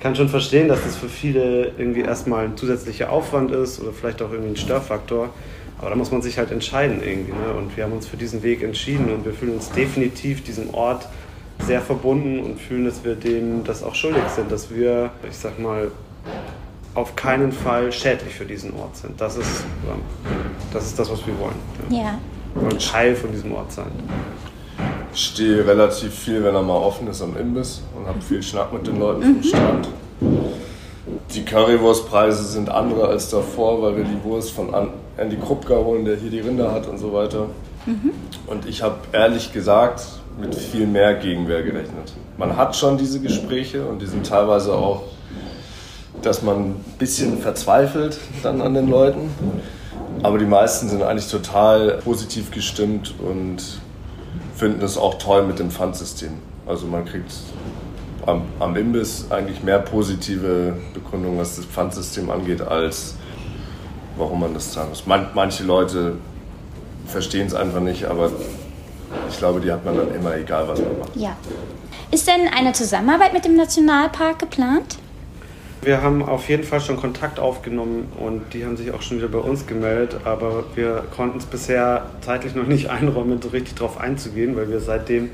[0.00, 4.22] kann schon verstehen, dass das für viele irgendwie erstmal ein zusätzlicher Aufwand ist oder vielleicht
[4.22, 5.30] auch irgendwie ein Störfaktor.
[5.78, 7.32] Aber da muss man sich halt entscheiden irgendwie.
[7.32, 7.54] Ne?
[7.56, 11.08] Und wir haben uns für diesen Weg entschieden und wir fühlen uns definitiv diesem Ort
[11.66, 15.58] sehr verbunden und fühlen, dass wir dem das auch schuldig sind, dass wir, ich sag
[15.58, 15.90] mal,
[16.94, 19.20] auf keinen Fall schädlich für diesen Ort sind.
[19.20, 19.64] Das ist,
[20.72, 21.54] das, ist das was wir wollen.
[21.90, 21.96] Ja.
[21.96, 22.18] ja.
[22.54, 23.90] Wir wollen Teil von diesem Ort sein.
[25.12, 28.72] Ich stehe relativ viel, wenn er mal offen ist, am Imbiss und habe viel Schnack
[28.72, 29.42] mit den Leuten vom mhm.
[29.42, 29.88] Strand.
[31.34, 34.74] Die Currywurstpreise sind andere als davor, weil wir die Wurst von
[35.16, 37.46] Andy Krupka holen, der hier die Rinder hat und so weiter.
[37.86, 38.12] Mhm.
[38.46, 40.02] Und ich habe ehrlich gesagt
[40.40, 42.14] mit viel mehr Gegenwehr gerechnet.
[42.36, 45.02] Man hat schon diese Gespräche und die sind teilweise auch,
[46.22, 49.30] dass man ein bisschen verzweifelt dann an den Leuten.
[50.22, 53.80] Aber die meisten sind eigentlich total positiv gestimmt und
[54.60, 56.32] finden es auch toll mit dem Pfandsystem.
[56.66, 57.32] Also man kriegt
[58.26, 63.14] am, am Imbiss eigentlich mehr positive Begründungen, was das Pfandsystem angeht, als
[64.18, 65.06] warum man das zahlen muss.
[65.06, 66.18] Man, manche Leute
[67.06, 68.30] verstehen es einfach nicht, aber
[69.30, 71.16] ich glaube, die hat man dann immer, egal was man macht.
[71.16, 71.36] Ja.
[72.10, 74.98] Ist denn eine Zusammenarbeit mit dem Nationalpark geplant?
[75.82, 79.28] Wir haben auf jeden Fall schon Kontakt aufgenommen und die haben sich auch schon wieder
[79.28, 83.98] bei uns gemeldet, aber wir konnten es bisher zeitlich noch nicht einräumen, so richtig drauf
[83.98, 85.30] einzugehen, weil wir seitdem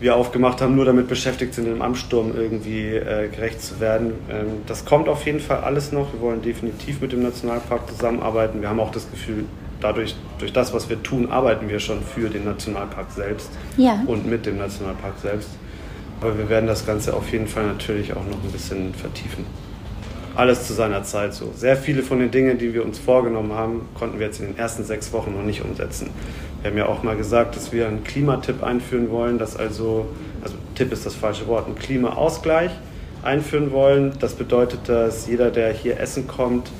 [0.00, 4.14] wir aufgemacht haben, nur damit beschäftigt sind, dem Amtssturm irgendwie äh, gerecht zu werden.
[4.30, 6.14] Ähm, das kommt auf jeden Fall alles noch.
[6.14, 8.62] Wir wollen definitiv mit dem Nationalpark zusammenarbeiten.
[8.62, 9.44] Wir haben auch das Gefühl,
[9.82, 14.02] dadurch, durch das, was wir tun, arbeiten wir schon für den Nationalpark selbst ja.
[14.06, 15.50] und mit dem Nationalpark selbst.
[16.22, 19.44] Aber wir werden das Ganze auf jeden Fall natürlich auch noch ein bisschen vertiefen
[20.36, 21.52] alles zu seiner Zeit so.
[21.54, 24.58] Sehr viele von den Dingen, die wir uns vorgenommen haben, konnten wir jetzt in den
[24.58, 26.10] ersten sechs Wochen noch nicht umsetzen.
[26.62, 30.06] Wir haben ja auch mal gesagt, dass wir einen Klimatipp einführen wollen, dass also,
[30.42, 32.70] also Tipp ist das falsche Wort, einen Klimaausgleich
[33.22, 34.12] einführen wollen.
[34.20, 36.70] Das bedeutet, dass jeder, der hier essen kommt,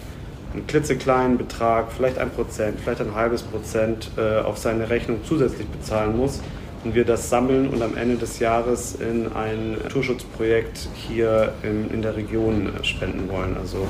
[0.52, 5.66] einen klitzekleinen Betrag, vielleicht ein Prozent, vielleicht ein halbes Prozent äh, auf seine Rechnung zusätzlich
[5.68, 6.40] bezahlen muss,
[6.84, 12.02] und wir das sammeln und am Ende des Jahres in ein Naturschutzprojekt hier in, in
[12.02, 13.56] der Region äh, spenden wollen.
[13.56, 13.86] Also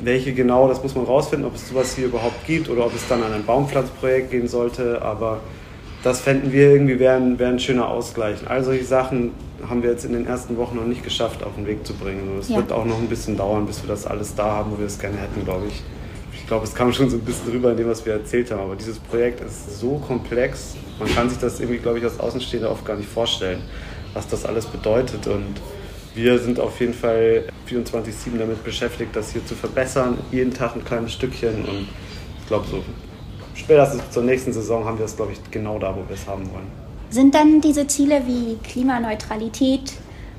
[0.00, 3.08] welche genau, das muss man rausfinden, ob es sowas hier überhaupt gibt oder ob es
[3.08, 5.02] dann an ein Baumpflanzprojekt gehen sollte.
[5.02, 5.40] Aber
[6.02, 8.38] das fänden wir irgendwie wäre ein, wär ein schöner Ausgleich.
[8.48, 9.32] All solche Sachen
[9.68, 12.38] haben wir jetzt in den ersten Wochen noch nicht geschafft, auf den Weg zu bringen.
[12.38, 12.56] Es ja.
[12.56, 14.98] wird auch noch ein bisschen dauern, bis wir das alles da haben, wo wir es
[14.98, 15.82] gerne hätten, glaube ich.
[16.48, 18.62] Ich glaube, es kam schon so ein bisschen rüber in dem, was wir erzählt haben.
[18.62, 22.70] Aber dieses Projekt ist so komplex, man kann sich das irgendwie, glaube ich, als Außenstehender
[22.70, 23.60] oft gar nicht vorstellen,
[24.14, 25.26] was das alles bedeutet.
[25.26, 25.60] Und
[26.14, 30.16] wir sind auf jeden Fall 24-7 damit beschäftigt, das hier zu verbessern.
[30.32, 31.66] Jeden Tag ein kleines Stückchen.
[31.66, 31.86] Und
[32.40, 32.82] ich glaube, so
[33.52, 36.50] spätestens zur nächsten Saison haben wir es, glaube ich, genau da, wo wir es haben
[36.50, 36.68] wollen.
[37.10, 39.92] Sind dann diese Ziele wie Klimaneutralität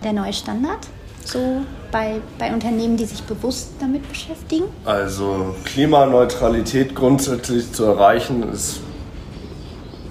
[0.03, 0.87] der neue Standard?
[1.25, 4.65] So bei, bei Unternehmen, die sich bewusst damit beschäftigen?
[4.85, 8.81] Also Klimaneutralität grundsätzlich zu erreichen, ist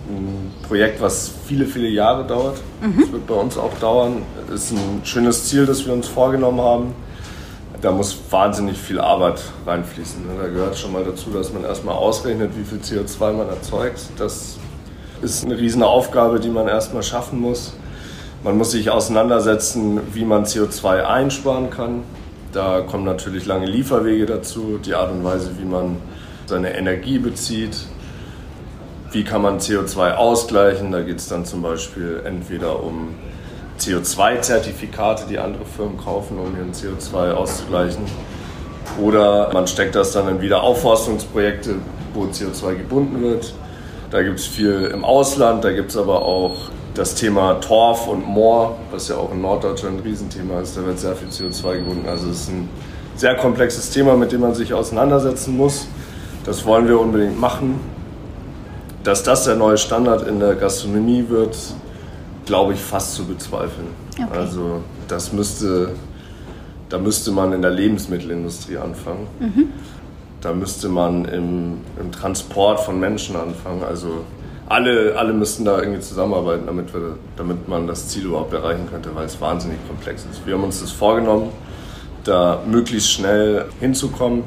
[0.08, 2.58] ein Projekt, was viele, viele Jahre dauert.
[2.80, 3.00] Mhm.
[3.00, 4.22] Das wird bei uns auch dauern.
[4.52, 6.94] Ist ein schönes Ziel, das wir uns vorgenommen haben.
[7.80, 10.26] Da muss wahnsinnig viel Arbeit reinfließen.
[10.26, 10.32] Ne?
[10.42, 14.00] Da gehört schon mal dazu, dass man erstmal ausrechnet, wie viel CO2 man erzeugt.
[14.18, 14.56] Das
[15.22, 17.74] ist eine riesen Aufgabe, die man erstmal schaffen muss.
[18.44, 22.02] Man muss sich auseinandersetzen, wie man CO2 einsparen kann.
[22.52, 25.96] Da kommen natürlich lange Lieferwege dazu, die Art und Weise, wie man
[26.46, 27.76] seine Energie bezieht,
[29.10, 30.92] wie kann man CO2 ausgleichen.
[30.92, 33.08] Da geht es dann zum Beispiel entweder um
[33.80, 38.04] CO2-Zertifikate, die andere Firmen kaufen, um ihren CO2 auszugleichen.
[39.02, 41.74] Oder man steckt das dann in Wiederaufforstungsprojekte,
[42.14, 43.52] wo CO2 gebunden wird.
[44.12, 46.67] Da gibt es viel im Ausland, da gibt es aber auch
[46.98, 50.76] das Thema Torf und Moor, was ja auch in Norddeutschland ein Riesenthema ist.
[50.76, 52.08] Da wird sehr viel CO2 gebunden.
[52.08, 52.68] Also es ist ein
[53.14, 55.86] sehr komplexes Thema, mit dem man sich auseinandersetzen muss.
[56.44, 57.78] Das wollen wir unbedingt machen.
[59.04, 61.56] Dass das der neue Standard in der Gastronomie wird,
[62.46, 63.88] glaube ich, fast zu bezweifeln.
[64.18, 64.36] Okay.
[64.36, 65.90] Also das müsste,
[66.88, 69.28] da müsste man in der Lebensmittelindustrie anfangen.
[69.38, 69.68] Mhm.
[70.40, 73.84] Da müsste man im, im, Transport von Menschen anfangen.
[73.84, 74.24] Also
[74.68, 79.14] alle, alle müssten da irgendwie zusammenarbeiten, damit, wir, damit man das Ziel überhaupt erreichen könnte,
[79.14, 80.46] weil es wahnsinnig komplex ist.
[80.46, 81.50] Wir haben uns das vorgenommen,
[82.24, 84.44] da möglichst schnell hinzukommen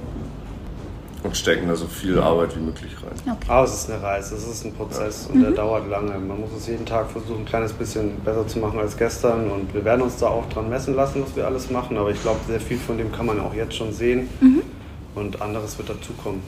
[1.24, 3.36] und stecken da so viel Arbeit wie möglich rein.
[3.36, 3.52] Okay.
[3.52, 5.34] Aber es ist eine Reise, es ist ein Prozess ja.
[5.34, 5.56] und der mhm.
[5.56, 6.12] dauert lange.
[6.12, 9.74] Man muss es jeden Tag versuchen, ein kleines bisschen besser zu machen als gestern und
[9.74, 12.40] wir werden uns da auch dran messen lassen, was wir alles machen, aber ich glaube,
[12.48, 14.62] sehr viel von dem kann man auch jetzt schon sehen mhm.
[15.16, 16.42] und anderes wird dazukommen.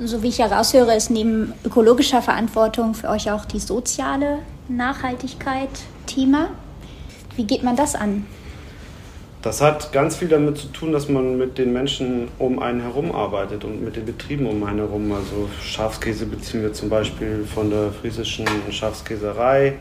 [0.00, 5.70] So wie ich heraushöre, ist neben ökologischer Verantwortung für euch auch die soziale Nachhaltigkeit
[6.06, 6.50] Thema.
[7.34, 8.24] Wie geht man das an?
[9.42, 13.10] Das hat ganz viel damit zu tun, dass man mit den Menschen um einen herum
[13.10, 15.10] arbeitet und mit den Betrieben um einen herum.
[15.10, 19.78] Also Schafskäse beziehen wir zum Beispiel von der friesischen Schafskäserei,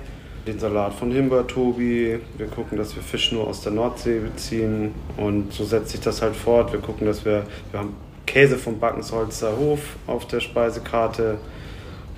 [0.47, 2.19] den Salat von Himber Tobi.
[2.37, 6.23] Wir gucken, dass wir Fisch nur aus der Nordsee beziehen und so setzt sich das
[6.23, 6.71] halt fort.
[6.71, 7.95] Wir gucken, dass wir, wir haben
[8.27, 11.39] Käse vom Backensholzer Hof auf der Speisekarte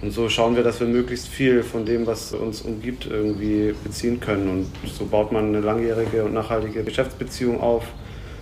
[0.01, 4.19] und so schauen wir, dass wir möglichst viel von dem, was uns umgibt, irgendwie beziehen
[4.21, 4.47] können.
[4.47, 7.83] Und so baut man eine langjährige und nachhaltige Geschäftsbeziehung auf.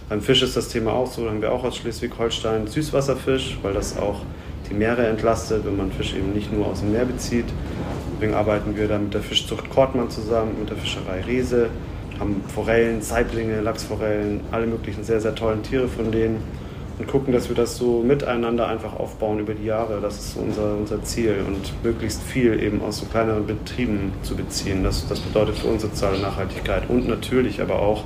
[0.08, 1.24] Beim Fisch ist das Thema auch so.
[1.24, 4.22] Da haben wir auch aus Schleswig-Holstein Süßwasserfisch, weil das auch
[4.70, 7.46] die Meere entlastet, wenn man Fisch eben nicht nur aus dem Meer bezieht.
[8.14, 11.70] Deswegen arbeiten wir da mit der Fischzucht Kortmann zusammen, mit der Fischerei Riese,
[12.20, 16.38] haben Forellen, Saiblinge, Lachsforellen, alle möglichen sehr, sehr tollen Tiere von denen
[17.00, 20.00] und gucken, dass wir das so miteinander einfach aufbauen über die Jahre.
[20.02, 24.84] Das ist unser, unser Ziel und möglichst viel eben aus so kleineren Betrieben zu beziehen.
[24.84, 28.04] Das, das bedeutet für uns soziale Nachhaltigkeit und natürlich aber auch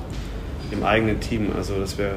[0.70, 1.50] im eigenen Team.
[1.56, 2.16] Also, dass wir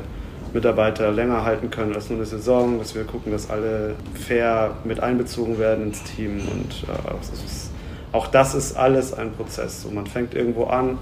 [0.54, 5.02] Mitarbeiter länger halten können als nur eine Saison, dass wir gucken, dass alle fair mit
[5.02, 7.72] einbezogen werden ins Team und äh, ist,
[8.12, 9.82] auch das ist alles ein Prozess.
[9.82, 10.98] So, man fängt irgendwo an,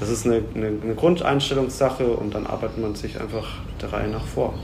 [0.00, 3.46] das ist eine, eine, eine Grundeinstellungssache und dann arbeitet man sich einfach
[3.82, 4.54] der Reihe nach vor.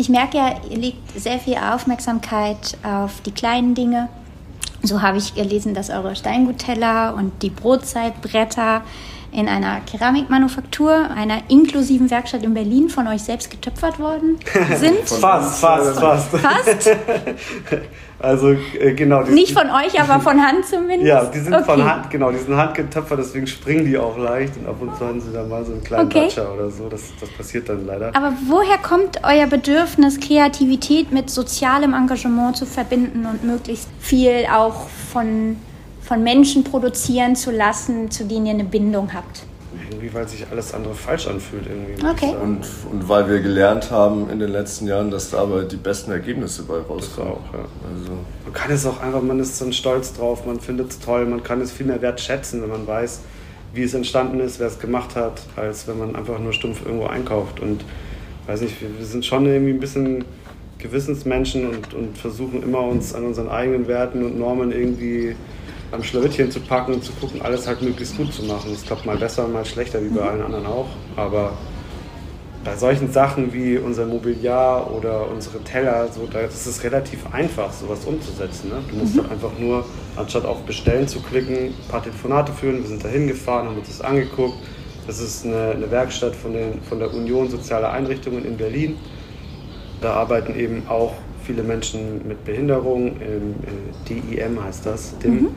[0.00, 4.08] Ich merke ja, ihr legt sehr viel Aufmerksamkeit auf die kleinen Dinge.
[4.82, 8.80] So habe ich gelesen, dass eure Steingutteller und die Brotzeitbretter
[9.32, 14.38] in einer Keramikmanufaktur, einer inklusiven Werkstatt in Berlin von euch selbst getöpfert worden
[14.76, 15.08] sind.
[15.08, 16.36] fast, fast, fast.
[16.36, 16.90] Fast?
[18.22, 19.22] Also äh, genau.
[19.22, 21.06] Nicht von euch, aber von Hand zumindest?
[21.06, 21.64] Ja, die sind okay.
[21.64, 25.06] von Hand, genau, die sind handgetöpfert, deswegen springen die auch leicht und ab und zu
[25.06, 26.24] haben sie dann mal so einen kleinen okay.
[26.24, 26.88] Datscher oder so.
[26.90, 28.14] Das, das passiert dann leider.
[28.14, 34.88] Aber woher kommt euer Bedürfnis, Kreativität mit sozialem Engagement zu verbinden und möglichst viel auch
[35.12, 35.56] von,
[36.02, 39.42] von Menschen produzieren zu lassen, zu denen ihr eine Bindung habt?
[40.00, 41.64] irgendwie, weil sich alles andere falsch anfühlt.
[41.66, 42.34] Irgendwie, Okay.
[42.42, 46.10] Und, und weil wir gelernt haben in den letzten Jahren, dass da aber die besten
[46.10, 47.32] Ergebnisse bei rauskommen.
[47.32, 47.60] auch, ja.
[47.60, 48.12] Also,
[48.44, 51.42] Man kann es auch einfach, man ist dann stolz drauf, man findet es toll, man
[51.42, 53.20] kann es viel mehr wertschätzen, wenn man weiß,
[53.74, 57.06] wie es entstanden ist, wer es gemacht hat, als wenn man einfach nur stumpf irgendwo
[57.06, 57.60] einkauft.
[57.60, 57.84] Und
[58.46, 60.24] weiß nicht, wir, wir sind schon irgendwie ein bisschen
[60.78, 65.36] Gewissensmenschen und, und versuchen immer uns an unseren eigenen Werten und Normen irgendwie
[65.92, 68.72] am Schlawittchen zu packen und zu gucken, alles halt möglichst gut zu machen.
[68.72, 70.88] Es klappt mal besser, mal schlechter, wie bei allen anderen auch.
[71.16, 71.52] Aber
[72.64, 77.72] bei solchen Sachen wie unser Mobiliar oder unsere Teller, so, da ist es relativ einfach,
[77.72, 78.68] sowas umzusetzen.
[78.68, 78.76] Ne?
[78.90, 79.84] Du musst halt einfach nur,
[80.16, 82.82] anstatt auf Bestellen zu klicken, ein paar Telefonate führen.
[82.82, 84.58] Wir sind da hingefahren, haben uns das angeguckt.
[85.06, 88.96] Das ist eine, eine Werkstatt von, den, von der Union Soziale Einrichtungen in Berlin.
[90.02, 95.48] Da arbeiten eben auch viele Menschen mit Behinderung, im, äh, DIM heißt das, DIM.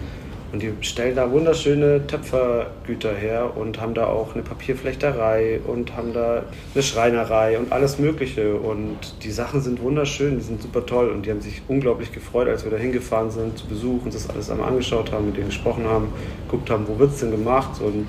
[0.53, 6.13] Und die stellen da wunderschöne Töpfergüter her und haben da auch eine Papierflechterei und haben
[6.13, 6.43] da
[6.75, 8.53] eine Schreinerei und alles Mögliche.
[8.53, 12.47] Und die Sachen sind wunderschön, die sind super toll und die haben sich unglaublich gefreut,
[12.47, 15.47] als wir da hingefahren sind zu Besuch und das alles einmal angeschaut haben, mit denen
[15.47, 16.09] gesprochen haben,
[16.45, 18.07] geguckt haben, wo wird es denn gemacht und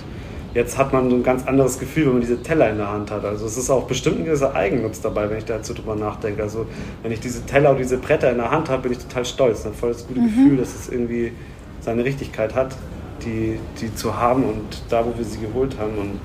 [0.53, 3.11] jetzt hat man so ein ganz anderes Gefühl, wenn man diese Teller in der Hand
[3.11, 3.25] hat.
[3.25, 6.43] Also es ist auch bestimmt ein gewisser Eigennutz dabei, wenn ich dazu drüber nachdenke.
[6.43, 6.67] Also
[7.03, 9.67] wenn ich diese Teller und diese Bretter in der Hand habe, bin ich total stolz.
[9.67, 11.33] Ein voll das gute Gefühl, dass es irgendwie
[11.85, 12.75] seine Richtigkeit hat,
[13.25, 15.97] die, die zu haben und da, wo wir sie geholt haben.
[15.99, 16.21] Und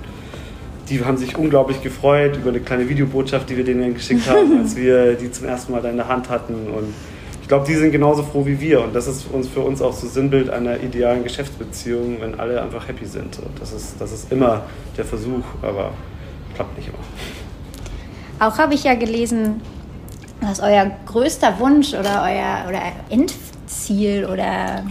[0.89, 4.75] die haben sich unglaublich gefreut über eine kleine Videobotschaft, die wir denen geschickt haben, als
[4.75, 6.53] wir die zum ersten Mal da in der Hand hatten.
[6.53, 6.93] Und
[7.41, 8.81] ich glaube, die sind genauso froh wie wir.
[8.81, 12.87] Und das ist uns für uns auch so Sinnbild einer idealen Geschäftsbeziehung, wenn alle einfach
[12.87, 13.37] happy sind.
[13.39, 14.63] Und das ist, das ist immer
[14.97, 15.91] der Versuch, aber
[16.55, 18.47] klappt nicht immer.
[18.47, 19.61] Auch habe ich ja gelesen,
[20.41, 24.83] was euer größter Wunsch oder euer oder Endziel oder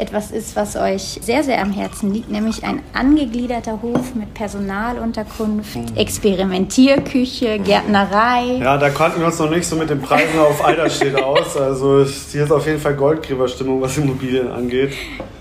[0.00, 5.78] etwas ist, was euch sehr, sehr am Herzen liegt, nämlich ein angegliederter Hof mit Personalunterkunft,
[5.96, 8.58] Experimentierküche, Gärtnerei.
[8.60, 11.56] Ja, da konnten wir uns noch nicht so mit den Preisen auf Eiderstedt aus.
[11.56, 14.92] Also hier ist auf jeden Fall Goldgräberstimmung, was Immobilien angeht.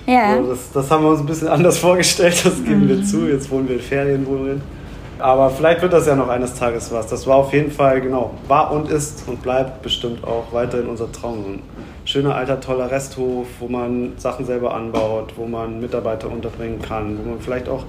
[0.06, 0.38] Ja.
[0.38, 3.28] So, das, das haben wir uns ein bisschen anders vorgestellt, das geben wir zu.
[3.28, 4.79] Jetzt wohnen wir in Ferienwohnungen.
[5.20, 7.08] Aber vielleicht wird das ja noch eines Tages was.
[7.08, 11.12] Das war auf jeden Fall, genau, war und ist und bleibt bestimmt auch weiterhin unser
[11.12, 11.46] Traum.
[11.46, 11.64] Ein
[12.06, 17.30] schöner, alter, toller Resthof, wo man Sachen selber anbaut, wo man Mitarbeiter unterbringen kann, wo
[17.32, 17.84] man vielleicht auch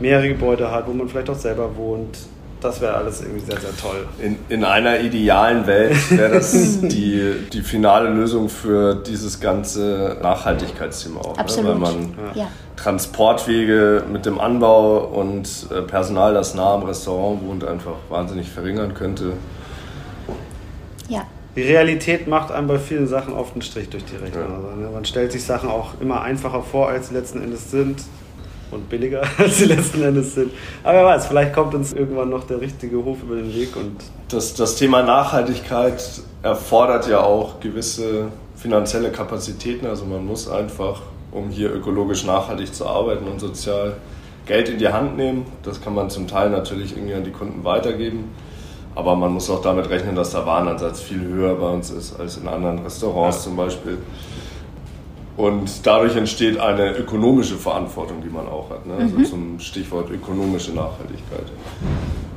[0.00, 2.18] mehrere Gebäude hat, wo man vielleicht auch selber wohnt.
[2.60, 4.06] Das wäre alles irgendwie sehr, sehr toll.
[4.20, 11.20] in, in einer idealen Welt wäre das die, die finale Lösung für dieses ganze Nachhaltigkeitsthema
[11.20, 11.38] auch.
[11.38, 11.78] Absolut.
[11.78, 11.86] Ne?
[11.86, 12.48] Weil man Ja.
[12.76, 18.94] Transportwege mit dem Anbau und äh, Personal, das nah am Restaurant wohnt, einfach wahnsinnig verringern
[18.94, 19.34] könnte.
[21.08, 21.26] Ja.
[21.56, 24.44] Die Realität macht einem bei vielen Sachen oft einen Strich durch die Rechnung.
[24.48, 24.54] Ja.
[24.54, 28.02] Also, ne, man stellt sich Sachen auch immer einfacher vor, als sie letzten Endes sind.
[28.70, 30.52] Und billiger, als sie letzten Endes sind.
[30.84, 33.74] Aber wer weiß, vielleicht kommt uns irgendwann noch der richtige Hof über den Weg.
[33.76, 33.96] Und
[34.28, 36.02] Das, das Thema Nachhaltigkeit
[36.42, 39.86] erfordert ja auch gewisse finanzielle Kapazitäten.
[39.86, 41.02] Also man muss einfach,
[41.32, 43.94] um hier ökologisch nachhaltig zu arbeiten und sozial
[44.46, 45.46] Geld in die Hand nehmen.
[45.62, 48.30] Das kann man zum Teil natürlich irgendwie an die Kunden weitergeben.
[48.94, 52.36] Aber man muss auch damit rechnen, dass der Warenansatz viel höher bei uns ist als
[52.36, 53.42] in anderen Restaurants Ja.
[53.44, 53.98] zum Beispiel.
[55.40, 58.84] Und dadurch entsteht eine ökonomische Verantwortung, die man auch hat.
[58.84, 58.92] Ne?
[59.00, 61.46] Also zum Stichwort ökonomische Nachhaltigkeit.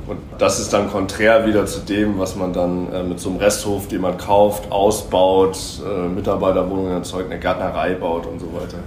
[0.06, 3.38] Und das ist dann konträr wieder zu dem, was man dann äh, mit so einem
[3.38, 8.78] Resthof, den man kauft, ausbaut, äh, Mitarbeiterwohnungen erzeugt, eine Gärtnerei baut und so weiter.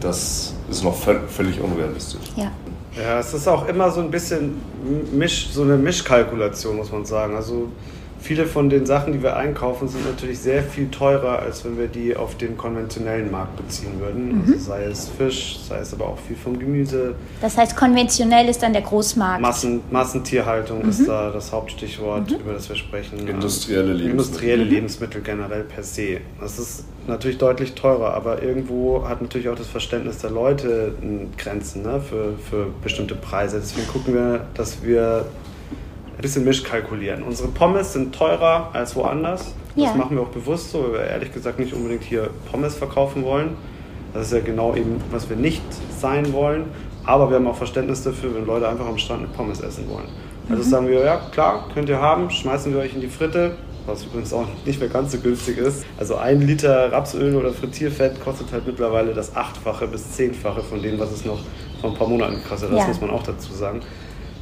[0.00, 2.20] Das ist noch völ völlig unrealistisch.
[2.34, 2.50] Ja.
[3.00, 4.60] ja, es ist auch immer so ein bisschen
[5.12, 7.36] Misch, so eine Mischkalkulation, muss man sagen.
[7.36, 7.68] Also
[8.24, 11.88] viele von den Sachen, die wir einkaufen, sind natürlich sehr viel teurer, als wenn wir
[11.88, 14.42] die auf den konventionellen Markt beziehen würden.
[14.46, 17.14] Also sei es Fisch, sei es aber auch viel vom Gemüse.
[17.42, 19.42] Das heißt, konventionell ist dann der Großmarkt.
[19.42, 23.28] Massen, Massentierhaltung ist da das Hauptstichwort, über das wir sprechen.
[23.28, 24.10] Industrielle Lebensmittel.
[24.10, 26.20] Industrielle Lebensmittel generell per se.
[26.40, 31.28] Das ist natürlich deutlich teurer, aber irgendwo hat natürlich auch das Verständnis der Leute n-
[31.36, 33.58] Grenzen ne, für, für bestimmte Preise.
[33.60, 35.26] Deswegen gucken wir, dass wir
[36.16, 37.22] ein bisschen mischkalkulieren.
[37.22, 39.54] Unsere Pommes sind teurer als woanders.
[39.76, 39.94] Das Ja.
[39.94, 43.56] machen wir auch bewusst so, weil wir ehrlich gesagt nicht unbedingt hier Pommes verkaufen wollen.
[44.12, 45.62] Das ist ja genau eben, was wir nicht
[45.98, 46.66] sein wollen.
[47.04, 50.06] Aber wir haben auch Verständnis dafür, wenn Leute einfach am Strand eine Pommes essen wollen.
[50.48, 54.04] Also sagen wir, ja klar, könnt ihr haben, schmeißen wir euch in die Fritte, was
[54.04, 55.84] übrigens auch nicht mehr ganz so günstig ist.
[55.98, 60.98] Also ein Liter Rapsöl oder Frittierfett kostet halt mittlerweile das Achtfache bis Zehnfache von dem,
[60.98, 61.38] was es noch
[61.80, 62.76] vor ein paar Monaten gekostet hat.
[62.76, 62.88] Das Ja.
[62.88, 63.80] muss man auch dazu sagen.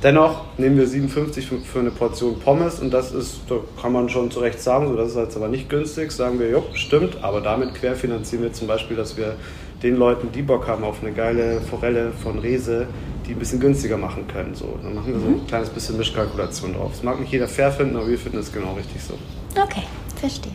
[0.03, 4.09] Dennoch nehmen wir 57 für, für eine Portion Pommes und das ist, da kann man
[4.09, 6.11] schon zu Recht sagen, so das ist jetzt aber nicht günstig.
[6.11, 9.37] Sagen wir, jo, stimmt, aber damit querfinanzieren wir zum Beispiel, dass wir
[9.83, 12.89] den Leuten, die Bock haben auf eine geile Forelle von Rese,
[13.27, 14.55] die ein bisschen günstiger machen können.
[14.55, 14.77] So.
[14.83, 16.91] Dann machen wir so ein kleines bisschen Mischkalkulation drauf.
[16.93, 19.15] Das mag nicht jeder fair finden, aber wir finden es genau richtig so.
[19.61, 19.85] Okay,
[20.17, 20.53] verstehe.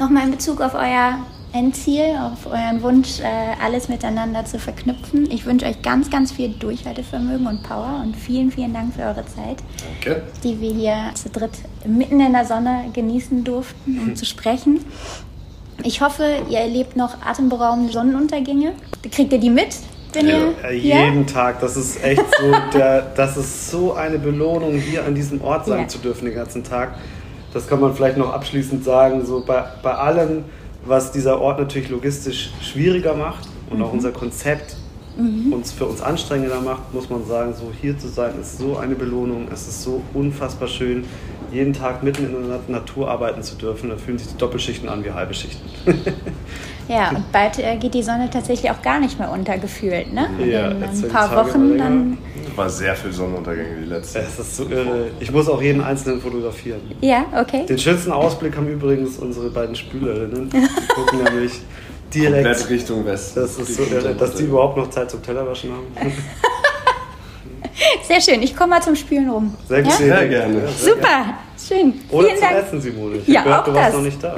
[0.00, 1.18] Nochmal in Bezug auf euer
[1.54, 3.24] Endziel, auf euren Wunsch, äh,
[3.64, 5.30] alles miteinander zu verknüpfen.
[5.30, 9.24] Ich wünsche euch ganz, ganz viel Durchhaltevermögen und Power und vielen, vielen Dank für eure
[9.24, 9.62] Zeit,
[10.02, 10.22] Danke.
[10.42, 11.52] die wir hier zu dritt
[11.86, 14.80] mitten in der Sonne genießen durften, um zu sprechen.
[15.84, 18.72] Ich hoffe, ihr erlebt noch atemberaubende Sonnenuntergänge.
[19.12, 19.76] Kriegt ihr die mit,
[20.12, 20.38] wenn Ja.
[20.38, 21.04] ihr Äh, hier?
[21.06, 25.40] jeden Tag, das ist echt so, der, das ist so eine Belohnung, hier an diesem
[25.40, 25.88] Ort sein Ja.
[25.88, 26.96] zu dürfen den ganzen Tag.
[27.52, 30.42] Das kann man vielleicht noch abschließend sagen, so bei, bei allem,
[30.86, 34.76] was dieser Ort natürlich logistisch schwieriger macht und auch unser Konzept
[35.16, 38.96] uns für uns anstrengender macht, muss man sagen, so hier zu sein ist so eine
[38.96, 41.04] Belohnung, es ist so unfassbar schön,
[41.52, 43.90] jeden Tag mitten in der Natur arbeiten zu dürfen.
[43.90, 45.62] Da fühlen sich die Doppelschichten an wie halbe Schichten.
[46.88, 50.28] Ja, und bald äh, geht die Sonne tatsächlich auch gar nicht mehr untergefühlt, ne?
[50.44, 51.84] Ja, in ein paar Tage Wochen länger.
[51.84, 52.18] dann.
[52.56, 54.20] War sehr viel Sonnenuntergänge die letzte.
[54.20, 55.08] Es ist so irre.
[55.18, 56.80] Ich muss auch jeden einzelnen fotografieren.
[57.00, 57.66] Ja, okay.
[57.66, 60.50] Den schönsten Ausblick haben übrigens unsere beiden Spülerinnen.
[60.50, 61.52] Die gucken nämlich
[62.14, 62.46] direkt.
[62.46, 63.40] Komplett Richtung Westen.
[63.40, 66.12] Das ist so irre, dass die überhaupt noch Zeit zum Tellerwaschen haben.
[68.06, 68.42] Sehr schön.
[68.42, 69.54] Ich komme mal zum Spülen rum.
[69.68, 69.84] Sehr, Ja?
[69.84, 70.06] gesehen.
[70.08, 70.54] Sehr gerne.
[70.54, 71.00] Ja, sehr gerne.
[71.00, 71.34] Super.
[71.66, 72.00] Schön.
[72.10, 72.66] Oder Vielen zum Dank.
[72.66, 73.16] Essen, Simone.
[73.18, 73.94] Ich Ja, gehört, auch du warst das.
[73.94, 74.34] noch nicht da.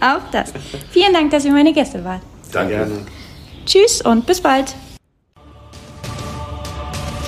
[0.16, 0.52] Auch das.
[0.90, 2.20] Vielen Dank, dass ihr meine Gäste wart.
[2.52, 2.74] Danke.
[2.74, 2.92] Gerne.
[3.66, 4.74] Tschüss und bis bald.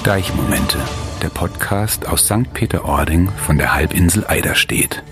[0.05, 0.79] Deichmomente,
[1.23, 2.53] der Podcast aus St.
[2.55, 5.03] Peter-Ording von der Halbinsel Eiderstedt.